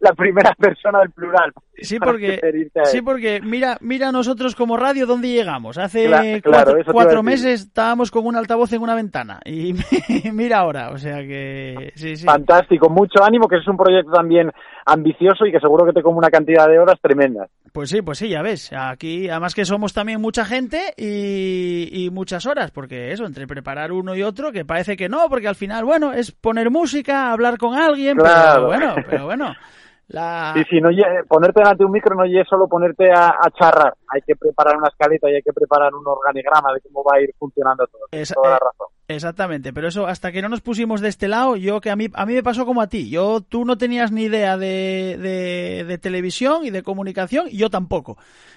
la 0.00 0.12
primera 0.12 0.54
persona 0.54 1.00
del 1.00 1.10
plural. 1.10 1.52
Sí, 1.82 1.98
porque, 1.98 2.38
sí, 2.84 3.00
porque 3.00 3.40
mira, 3.42 3.78
mira 3.80 4.12
nosotros 4.12 4.54
como 4.54 4.76
radio 4.76 5.06
dónde 5.06 5.28
llegamos. 5.28 5.78
Hace 5.78 6.04
claro, 6.42 6.74
cuatro, 6.92 7.22
meses 7.22 7.62
estábamos 7.62 8.10
con 8.10 8.26
un 8.26 8.36
altavoz 8.36 8.72
en 8.74 8.82
una 8.82 8.94
ventana 8.94 9.40
y 9.44 9.74
mira 10.32 10.58
ahora, 10.58 10.90
o 10.90 10.98
sea 10.98 11.18
que 11.18 11.92
sí, 11.94 12.16
sí. 12.16 12.26
Fantástico, 12.26 12.90
mucho 12.90 13.24
ánimo, 13.24 13.48
que 13.48 13.56
es 13.56 13.66
un 13.66 13.78
proyecto 13.78 14.12
también 14.12 14.50
ambicioso 14.84 15.46
y 15.46 15.52
que 15.52 15.60
seguro 15.60 15.86
que 15.86 15.92
te 15.92 16.02
come 16.02 16.18
una 16.18 16.28
cantidad 16.28 16.66
de 16.68 16.78
horas 16.78 16.98
tremendas. 17.00 17.48
Pues 17.72 17.88
sí, 17.90 18.02
pues 18.02 18.18
sí, 18.18 18.28
ya 18.28 18.42
ves. 18.42 18.72
Aquí, 18.76 19.28
además 19.30 19.54
que 19.54 19.64
somos 19.64 19.94
también 19.94 20.20
mucha 20.20 20.44
gente 20.44 20.92
y, 20.96 21.88
y 22.04 22.10
muchas 22.10 22.44
horas, 22.46 22.72
porque 22.72 23.12
eso, 23.12 23.24
entre 23.24 23.46
preparar 23.46 23.92
uno 23.92 24.14
y 24.14 24.22
otro, 24.22 24.52
que 24.52 24.64
parece 24.64 24.96
que 24.96 25.08
no, 25.08 25.28
porque 25.28 25.48
al 25.48 25.54
final, 25.54 25.84
bueno, 25.84 26.12
es 26.12 26.32
poner 26.32 26.70
música, 26.70 27.30
hablar 27.32 27.56
con 27.58 27.74
alguien, 27.78 28.16
Claro. 28.16 28.68
pero 28.70 28.78
bueno, 28.86 28.94
pero 29.08 29.24
bueno. 29.24 29.54
La... 30.10 30.52
Sí, 30.56 30.64
sí, 30.68 30.80
no 30.80 30.90
ponerte 31.28 31.60
delante 31.60 31.84
de 31.84 31.86
un 31.86 31.92
micro 31.92 32.16
no 32.16 32.24
es 32.24 32.48
solo 32.48 32.66
ponerte 32.66 33.12
a, 33.12 33.28
a 33.28 33.50
charrar, 33.56 33.94
hay 34.08 34.20
que 34.22 34.34
preparar 34.34 34.76
una 34.76 34.88
escaleta 34.88 35.30
y 35.30 35.36
hay 35.36 35.42
que 35.42 35.52
preparar 35.52 35.94
un 35.94 36.04
organigrama 36.04 36.72
de 36.74 36.80
cómo 36.80 37.04
va 37.04 37.16
a 37.16 37.20
ir 37.20 37.32
funcionando 37.38 37.86
todo. 37.86 38.02
Toda 38.10 38.50
la 38.50 38.56
eh, 38.56 38.58
razón. 38.58 38.86
Exactamente, 39.06 39.72
pero 39.72 39.86
eso 39.86 40.08
hasta 40.08 40.32
que 40.32 40.42
no 40.42 40.48
nos 40.48 40.62
pusimos 40.62 41.00
de 41.00 41.08
este 41.08 41.28
lado, 41.28 41.54
yo 41.54 41.80
que 41.80 41.90
a 41.90 41.96
mí 41.96 42.08
a 42.12 42.26
mí 42.26 42.34
me 42.34 42.42
pasó 42.42 42.66
como 42.66 42.82
a 42.82 42.88
ti. 42.88 43.08
Yo 43.08 43.40
tú 43.40 43.64
no 43.64 43.78
tenías 43.78 44.10
ni 44.10 44.22
idea 44.22 44.56
de, 44.56 45.16
de, 45.16 45.84
de 45.84 45.98
televisión 45.98 46.64
y 46.64 46.70
de 46.70 46.82
comunicación 46.82 47.46
y 47.48 47.58
yo 47.58 47.70
tampoco. 47.70 48.16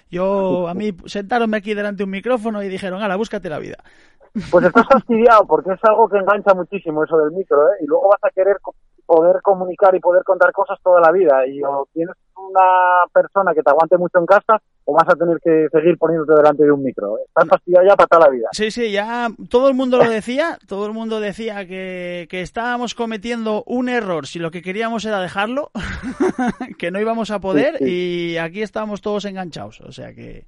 Yo 0.09 0.67
a 0.69 0.73
mí 0.73 0.91
sentaronme 1.05 1.57
aquí 1.57 1.75
delante 1.75 1.99
de 1.99 2.05
un 2.05 2.11
micrófono 2.11 2.63
y 2.63 2.67
dijeron, 2.67 3.03
"Hala, 3.03 3.15
búscate 3.15 3.49
la 3.49 3.59
vida." 3.59 3.77
Pues 4.49 4.65
estás 4.65 4.87
fastidiado 4.91 5.45
porque 5.45 5.71
es 5.71 5.79
algo 5.83 6.09
que 6.09 6.17
engancha 6.17 6.55
muchísimo 6.55 7.03
eso 7.03 7.15
del 7.17 7.31
micro, 7.31 7.61
¿eh? 7.67 7.75
Y 7.81 7.85
luego 7.85 8.09
vas 8.09 8.23
a 8.23 8.33
querer 8.33 8.57
poder 9.05 9.41
comunicar 9.41 9.95
y 9.95 9.99
poder 9.99 10.23
contar 10.23 10.51
cosas 10.51 10.79
toda 10.83 11.01
la 11.01 11.11
vida. 11.11 11.45
Y 11.47 11.61
o 11.63 11.87
tienes 11.93 12.15
una 12.35 13.03
persona 13.11 13.53
que 13.53 13.61
te 13.61 13.69
aguante 13.69 13.97
mucho 13.97 14.19
en 14.19 14.25
casa 14.25 14.61
o 14.85 14.93
vas 14.93 15.07
a 15.07 15.15
tener 15.15 15.39
que 15.39 15.67
seguir 15.71 15.97
poniéndote 15.97 16.33
delante 16.35 16.63
de 16.63 16.71
un 16.71 16.83
micro. 16.83 17.17
Estás 17.25 17.47
fastidiado 17.47 17.87
ya 17.87 17.95
para 17.95 18.07
toda 18.07 18.25
la 18.25 18.31
vida. 18.31 18.47
Sí, 18.51 18.69
sí, 18.69 18.91
ya 18.91 19.29
todo 19.49 19.69
el 19.69 19.75
mundo 19.75 19.97
lo 19.97 20.09
decía, 20.09 20.57
todo 20.67 20.85
el 20.87 20.93
mundo 20.93 21.19
decía 21.19 21.65
que, 21.65 22.27
que 22.29 22.41
estábamos 22.41 22.95
cometiendo 22.95 23.63
un 23.65 23.87
error 23.87 24.27
si 24.27 24.39
lo 24.39 24.51
que 24.51 24.61
queríamos 24.61 25.05
era 25.05 25.21
dejarlo, 25.21 25.71
que 26.77 26.91
no 26.91 26.99
íbamos 26.99 27.31
a 27.31 27.39
poder 27.39 27.77
Sí, 27.77 28.31
y 28.33 28.37
aquí 28.37 28.61
estábamos 28.61 29.01
todos 29.01 29.25
enganchados, 29.25 29.81
o 29.81 29.91
sea 29.91 30.13
que... 30.13 30.45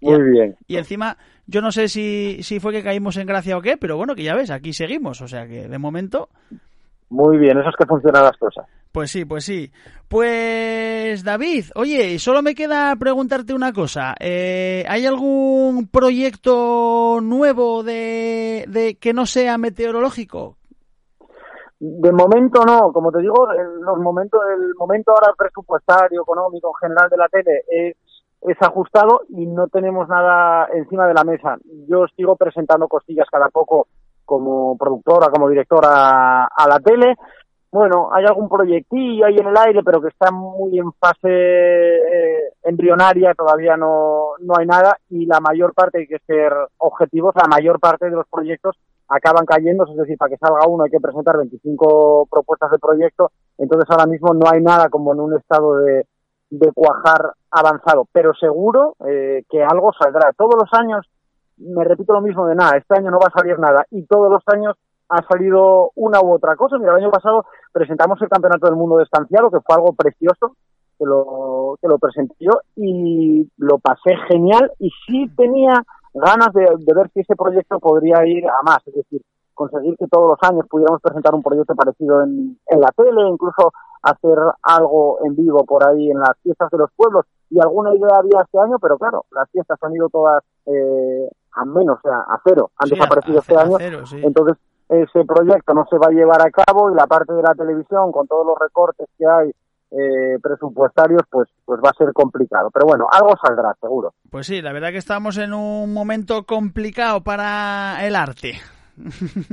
Muy 0.00 0.22
bien. 0.30 0.56
Y 0.66 0.76
encima, 0.76 1.16
yo 1.46 1.62
no 1.62 1.72
sé 1.72 1.88
si, 1.88 2.42
si 2.42 2.60
fue 2.60 2.72
que 2.72 2.82
caímos 2.82 3.16
en 3.16 3.26
gracia 3.26 3.56
o 3.56 3.62
qué, 3.62 3.78
pero 3.78 3.96
bueno, 3.96 4.14
que 4.14 4.22
ya 4.22 4.34
ves, 4.34 4.50
aquí 4.50 4.74
seguimos, 4.74 5.22
o 5.22 5.28
sea 5.28 5.46
que 5.46 5.68
de 5.68 5.78
momento... 5.78 6.28
Muy 7.10 7.38
bien, 7.38 7.58
eso 7.58 7.68
es 7.68 7.76
que 7.76 7.86
funcionan 7.86 8.24
las 8.24 8.36
cosas. 8.36 8.66
Pues 8.92 9.10
sí, 9.10 9.24
pues 9.24 9.44
sí. 9.44 9.72
Pues 10.08 11.24
David, 11.24 11.64
oye, 11.74 12.18
solo 12.20 12.42
me 12.42 12.54
queda 12.54 12.94
preguntarte 12.96 13.52
una 13.52 13.72
cosa. 13.72 14.14
Eh, 14.20 14.84
¿Hay 14.88 15.04
algún 15.04 15.88
proyecto 15.88 17.18
nuevo 17.20 17.82
de, 17.82 18.64
de 18.68 18.96
que 19.00 19.12
no 19.12 19.26
sea 19.26 19.58
meteorológico? 19.58 20.56
De 21.80 22.12
momento 22.12 22.64
no, 22.64 22.92
como 22.92 23.10
te 23.10 23.20
digo, 23.20 23.50
el, 23.50 23.80
los 23.80 23.98
momentos, 23.98 24.40
el 24.56 24.74
momento 24.78 25.10
ahora 25.10 25.34
presupuestario, 25.36 26.22
económico, 26.22 26.68
en 26.68 26.88
general 26.88 27.10
de 27.10 27.16
la 27.16 27.28
tele 27.28 27.62
es, 27.68 27.96
es 28.42 28.56
ajustado 28.62 29.22
y 29.28 29.44
no 29.46 29.66
tenemos 29.66 30.08
nada 30.08 30.68
encima 30.72 31.06
de 31.08 31.14
la 31.14 31.24
mesa. 31.24 31.56
Yo 31.88 32.06
sigo 32.16 32.36
presentando 32.36 32.86
cosillas 32.86 33.26
cada 33.30 33.48
poco 33.48 33.88
como 34.24 34.76
productora, 34.76 35.28
como 35.28 35.48
directora 35.48 36.44
a 36.44 36.68
la 36.68 36.78
tele. 36.80 37.14
Bueno, 37.70 38.08
hay 38.12 38.24
algún 38.24 38.48
proyectillo 38.48 39.26
ahí 39.26 39.36
en 39.36 39.48
el 39.48 39.56
aire, 39.56 39.82
pero 39.84 40.00
que 40.00 40.08
está 40.08 40.30
muy 40.30 40.78
en 40.78 40.92
fase 40.92 41.28
eh, 41.28 42.52
embrionaria, 42.62 43.34
todavía 43.34 43.76
no, 43.76 44.36
no 44.38 44.54
hay 44.56 44.64
nada 44.64 44.96
y 45.10 45.26
la 45.26 45.40
mayor 45.40 45.74
parte, 45.74 45.98
hay 45.98 46.06
que 46.06 46.20
ser 46.24 46.52
objetivos, 46.78 47.34
la 47.34 47.48
mayor 47.48 47.80
parte 47.80 48.04
de 48.08 48.12
los 48.12 48.28
proyectos 48.28 48.76
acaban 49.08 49.44
cayendo, 49.44 49.84
es 49.90 49.96
decir, 49.96 50.16
para 50.16 50.30
que 50.30 50.36
salga 50.36 50.68
uno 50.68 50.84
hay 50.84 50.90
que 50.90 51.00
presentar 51.00 51.36
25 51.36 52.28
propuestas 52.30 52.70
de 52.70 52.78
proyecto, 52.78 53.32
entonces 53.58 53.90
ahora 53.90 54.06
mismo 54.06 54.32
no 54.34 54.46
hay 54.50 54.62
nada 54.62 54.88
como 54.88 55.12
en 55.12 55.20
un 55.20 55.36
estado 55.36 55.78
de, 55.78 56.06
de 56.50 56.72
cuajar 56.72 57.32
avanzado, 57.50 58.06
pero 58.12 58.34
seguro 58.34 58.94
eh, 59.06 59.42
que 59.50 59.62
algo 59.62 59.92
saldrá. 59.92 60.32
Todos 60.36 60.54
los 60.54 60.72
años 60.72 61.06
me 61.58 61.84
repito 61.84 62.12
lo 62.12 62.20
mismo 62.20 62.46
de 62.46 62.54
nada, 62.54 62.76
este 62.76 62.98
año 62.98 63.10
no 63.10 63.18
va 63.18 63.28
a 63.28 63.38
salir 63.38 63.58
nada 63.58 63.84
y 63.90 64.04
todos 64.06 64.30
los 64.30 64.42
años 64.46 64.76
ha 65.08 65.22
salido 65.26 65.90
una 65.94 66.20
u 66.20 66.32
otra 66.32 66.56
cosa. 66.56 66.78
Mira, 66.78 66.92
el 66.92 67.02
año 67.02 67.10
pasado 67.10 67.44
presentamos 67.72 68.20
el 68.22 68.28
Campeonato 68.28 68.66
del 68.66 68.76
Mundo 68.76 68.96
de 68.96 69.04
Estanciado, 69.04 69.50
que 69.50 69.60
fue 69.60 69.76
algo 69.76 69.92
precioso, 69.92 70.56
que 70.98 71.04
lo, 71.04 71.76
que 71.80 71.88
lo 71.88 71.98
presenté 71.98 72.34
yo 72.38 72.52
y 72.76 73.48
lo 73.58 73.78
pasé 73.78 74.16
genial 74.28 74.72
y 74.78 74.90
sí 75.06 75.28
tenía 75.36 75.82
ganas 76.14 76.52
de, 76.52 76.66
ver 76.94 77.10
si 77.12 77.20
ese 77.20 77.34
proyecto 77.36 77.78
podría 77.80 78.24
ir 78.26 78.46
a 78.46 78.62
más, 78.62 78.78
es 78.86 78.94
decir, 78.94 79.20
conseguir 79.52 79.96
que 79.96 80.06
todos 80.06 80.30
los 80.30 80.50
años 80.50 80.66
pudiéramos 80.68 81.00
presentar 81.00 81.34
un 81.34 81.42
proyecto 81.42 81.74
parecido 81.74 82.22
en, 82.22 82.58
en 82.66 82.80
la 82.80 82.88
tele, 82.96 83.28
incluso 83.28 83.72
hacer 84.02 84.38
algo 84.62 85.18
en 85.24 85.34
vivo 85.34 85.64
por 85.64 85.86
ahí 85.86 86.10
en 86.10 86.18
las 86.18 86.36
fiestas 86.42 86.70
de 86.70 86.78
los 86.78 86.90
pueblos. 86.94 87.24
Y 87.50 87.60
alguna 87.60 87.94
idea 87.94 88.18
había 88.18 88.42
este 88.42 88.58
año, 88.58 88.78
pero 88.78 88.98
claro, 88.98 89.24
las 89.32 89.48
fiestas 89.50 89.78
han 89.82 89.94
ido 89.94 90.08
todas 90.08 90.42
eh, 90.66 91.28
a 91.54 91.64
menos, 91.64 91.98
o 91.98 92.00
sea, 92.02 92.18
a 92.18 92.40
cero, 92.44 92.70
han 92.78 92.88
Sí, 92.88 92.94
a- 92.94 92.96
desaparecido 92.96 93.38
a- 93.38 93.40
este 93.40 93.56
a 93.56 93.60
año, 93.60 93.76
cero, 93.78 94.06
sí. 94.06 94.20
entonces 94.22 94.56
ese 94.88 95.24
proyecto 95.24 95.72
no 95.74 95.86
se 95.88 95.96
va 95.96 96.06
a 96.08 96.10
llevar 96.10 96.42
a 96.42 96.50
cabo 96.50 96.90
y 96.90 96.94
la 96.94 97.06
parte 97.06 97.32
de 97.32 97.42
la 97.42 97.54
televisión 97.54 98.12
con 98.12 98.26
todos 98.26 98.46
los 98.46 98.58
recortes 98.58 99.08
que 99.18 99.24
hay 99.26 99.50
eh, 99.96 100.38
presupuestarios 100.42 101.22
pues 101.30 101.48
pues 101.64 101.80
va 101.80 101.90
a 101.90 101.94
ser 101.96 102.12
complicado. 102.12 102.68
Pero 102.72 102.86
bueno 102.86 103.06
algo 103.10 103.32
saldrá 103.42 103.72
seguro. 103.80 104.12
Pues 104.30 104.46
sí, 104.46 104.60
la 104.60 104.72
verdad 104.72 104.90
que 104.90 104.98
estamos 104.98 105.38
en 105.38 105.54
un 105.54 105.92
momento 105.94 106.42
complicado 106.44 107.20
para 107.22 108.04
el 108.04 108.16
arte. 108.16 108.54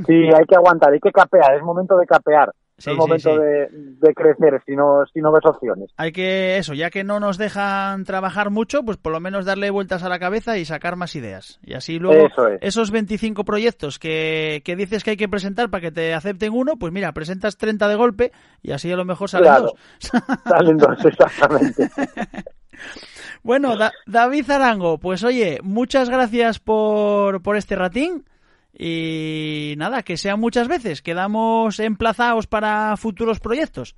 sí 0.05 0.13
hay 0.37 0.45
que 0.47 0.55
aguantar 0.55 0.91
hay 0.93 0.99
que 0.99 1.11
capear 1.11 1.55
es 1.55 1.63
momento 1.63 1.97
de 1.97 2.05
capear 2.05 2.51
Sí, 2.83 2.89
no 2.89 2.95
es 2.95 3.21
sí, 3.21 3.27
momento 3.27 3.29
sí. 3.31 3.37
De, 3.37 4.07
de 4.07 4.13
crecer 4.13 4.61
si 4.65 4.75
no 4.75 5.03
si 5.13 5.21
no 5.21 5.31
ves 5.31 5.45
opciones 5.45 5.91
Hay 5.97 6.11
que, 6.11 6.57
eso, 6.57 6.73
ya 6.73 6.89
que 6.89 7.03
no 7.03 7.19
nos 7.19 7.37
dejan 7.37 8.03
trabajar 8.03 8.49
mucho, 8.49 8.83
pues 8.83 8.97
por 8.97 9.11
lo 9.11 9.19
menos 9.19 9.45
darle 9.45 9.69
vueltas 9.69 10.03
a 10.03 10.09
la 10.09 10.19
cabeza 10.19 10.57
y 10.57 10.65
sacar 10.65 10.95
más 10.95 11.15
ideas. 11.15 11.59
Y 11.63 11.73
así 11.75 11.99
luego 11.99 12.27
Eso 12.27 12.47
es. 12.47 12.59
esos 12.61 12.91
25 12.91 13.43
proyectos 13.45 13.99
que, 13.99 14.61
que 14.65 14.75
dices 14.75 15.03
que 15.03 15.11
hay 15.11 15.17
que 15.17 15.29
presentar 15.29 15.69
para 15.69 15.81
que 15.81 15.91
te 15.91 16.13
acepten 16.13 16.53
uno, 16.53 16.77
pues 16.77 16.91
mira, 16.91 17.11
presentas 17.13 17.57
30 17.57 17.87
de 17.87 17.95
golpe 17.95 18.31
y 18.61 18.71
así 18.71 18.91
a 18.91 18.95
lo 18.95 19.05
mejor 19.05 19.29
salen 19.29 19.47
Claro. 19.49 19.63
dos. 19.63 20.11
salen 20.45 20.77
dos 20.77 21.05
exactamente 21.05 21.89
Bueno, 23.43 23.75
Da- 23.77 23.91
David 24.05 24.49
Arango, 24.51 24.97
pues 24.97 25.23
oye, 25.23 25.59
muchas 25.63 26.09
gracias 26.09 26.59
por, 26.59 27.41
por 27.41 27.55
este 27.57 27.75
ratín. 27.75 28.25
Y 28.77 29.75
nada, 29.77 30.01
que 30.03 30.17
sean 30.17 30.39
muchas 30.39 30.67
veces. 30.67 31.01
Quedamos 31.01 31.79
emplazados 31.79 32.47
para 32.47 32.95
futuros 32.97 33.39
proyectos. 33.39 33.95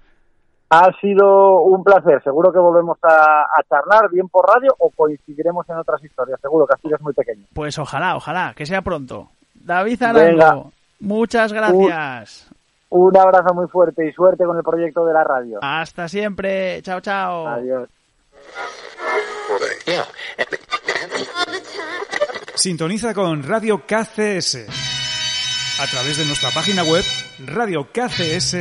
ha 0.70 0.92
sido 1.00 1.62
un 1.62 1.84
placer 1.84 2.22
seguro 2.24 2.52
que 2.52 2.58
volvemos 2.60 2.98
a, 3.04 3.44
a 3.44 3.64
charlar 3.70 4.10
bien 4.12 4.28
por 4.28 4.46
radio 4.48 4.74
o 4.80 4.90
coincidiremos 4.90 5.70
en 5.70 5.78
otras 5.78 6.04
historias 6.04 6.40
seguro 6.42 6.66
que 6.66 6.74
así 6.74 6.88
es 6.94 7.00
muy 7.02 7.14
pequeño 7.14 7.46
Pues 7.54 7.78
ojalá, 7.78 8.16
ojalá, 8.16 8.54
que 8.56 8.66
sea 8.66 8.82
pronto. 8.82 9.30
David 9.54 10.02
Arango, 10.02 10.32
Venga. 10.32 10.64
muchas 11.00 11.54
gracias. 11.54 12.50
un 12.90 13.16
abrazo 13.16 13.54
muy 13.54 13.68
fuerte 13.68 14.08
y 14.08 14.12
suerte 14.14 14.44
con 14.46 14.58
el 14.58 14.64
proyecto 14.64 15.06
de 15.06 15.14
la 15.14 15.24
radio 15.24 15.60
Hasta 15.62 16.08
siempre. 16.08 16.82
Chao, 16.82 17.00
chao. 17.02 17.48
adiós 17.48 17.88
Sintoniza 22.56 23.14
con 23.14 23.44
Radio 23.44 23.86
KCS 23.86 24.58
a 25.80 25.88
través 25.88 26.18
de 26.18 26.26
nuestra 26.26 26.52
página 26.52 26.84
web 26.84 27.04
radiokcs.es. 27.46 28.54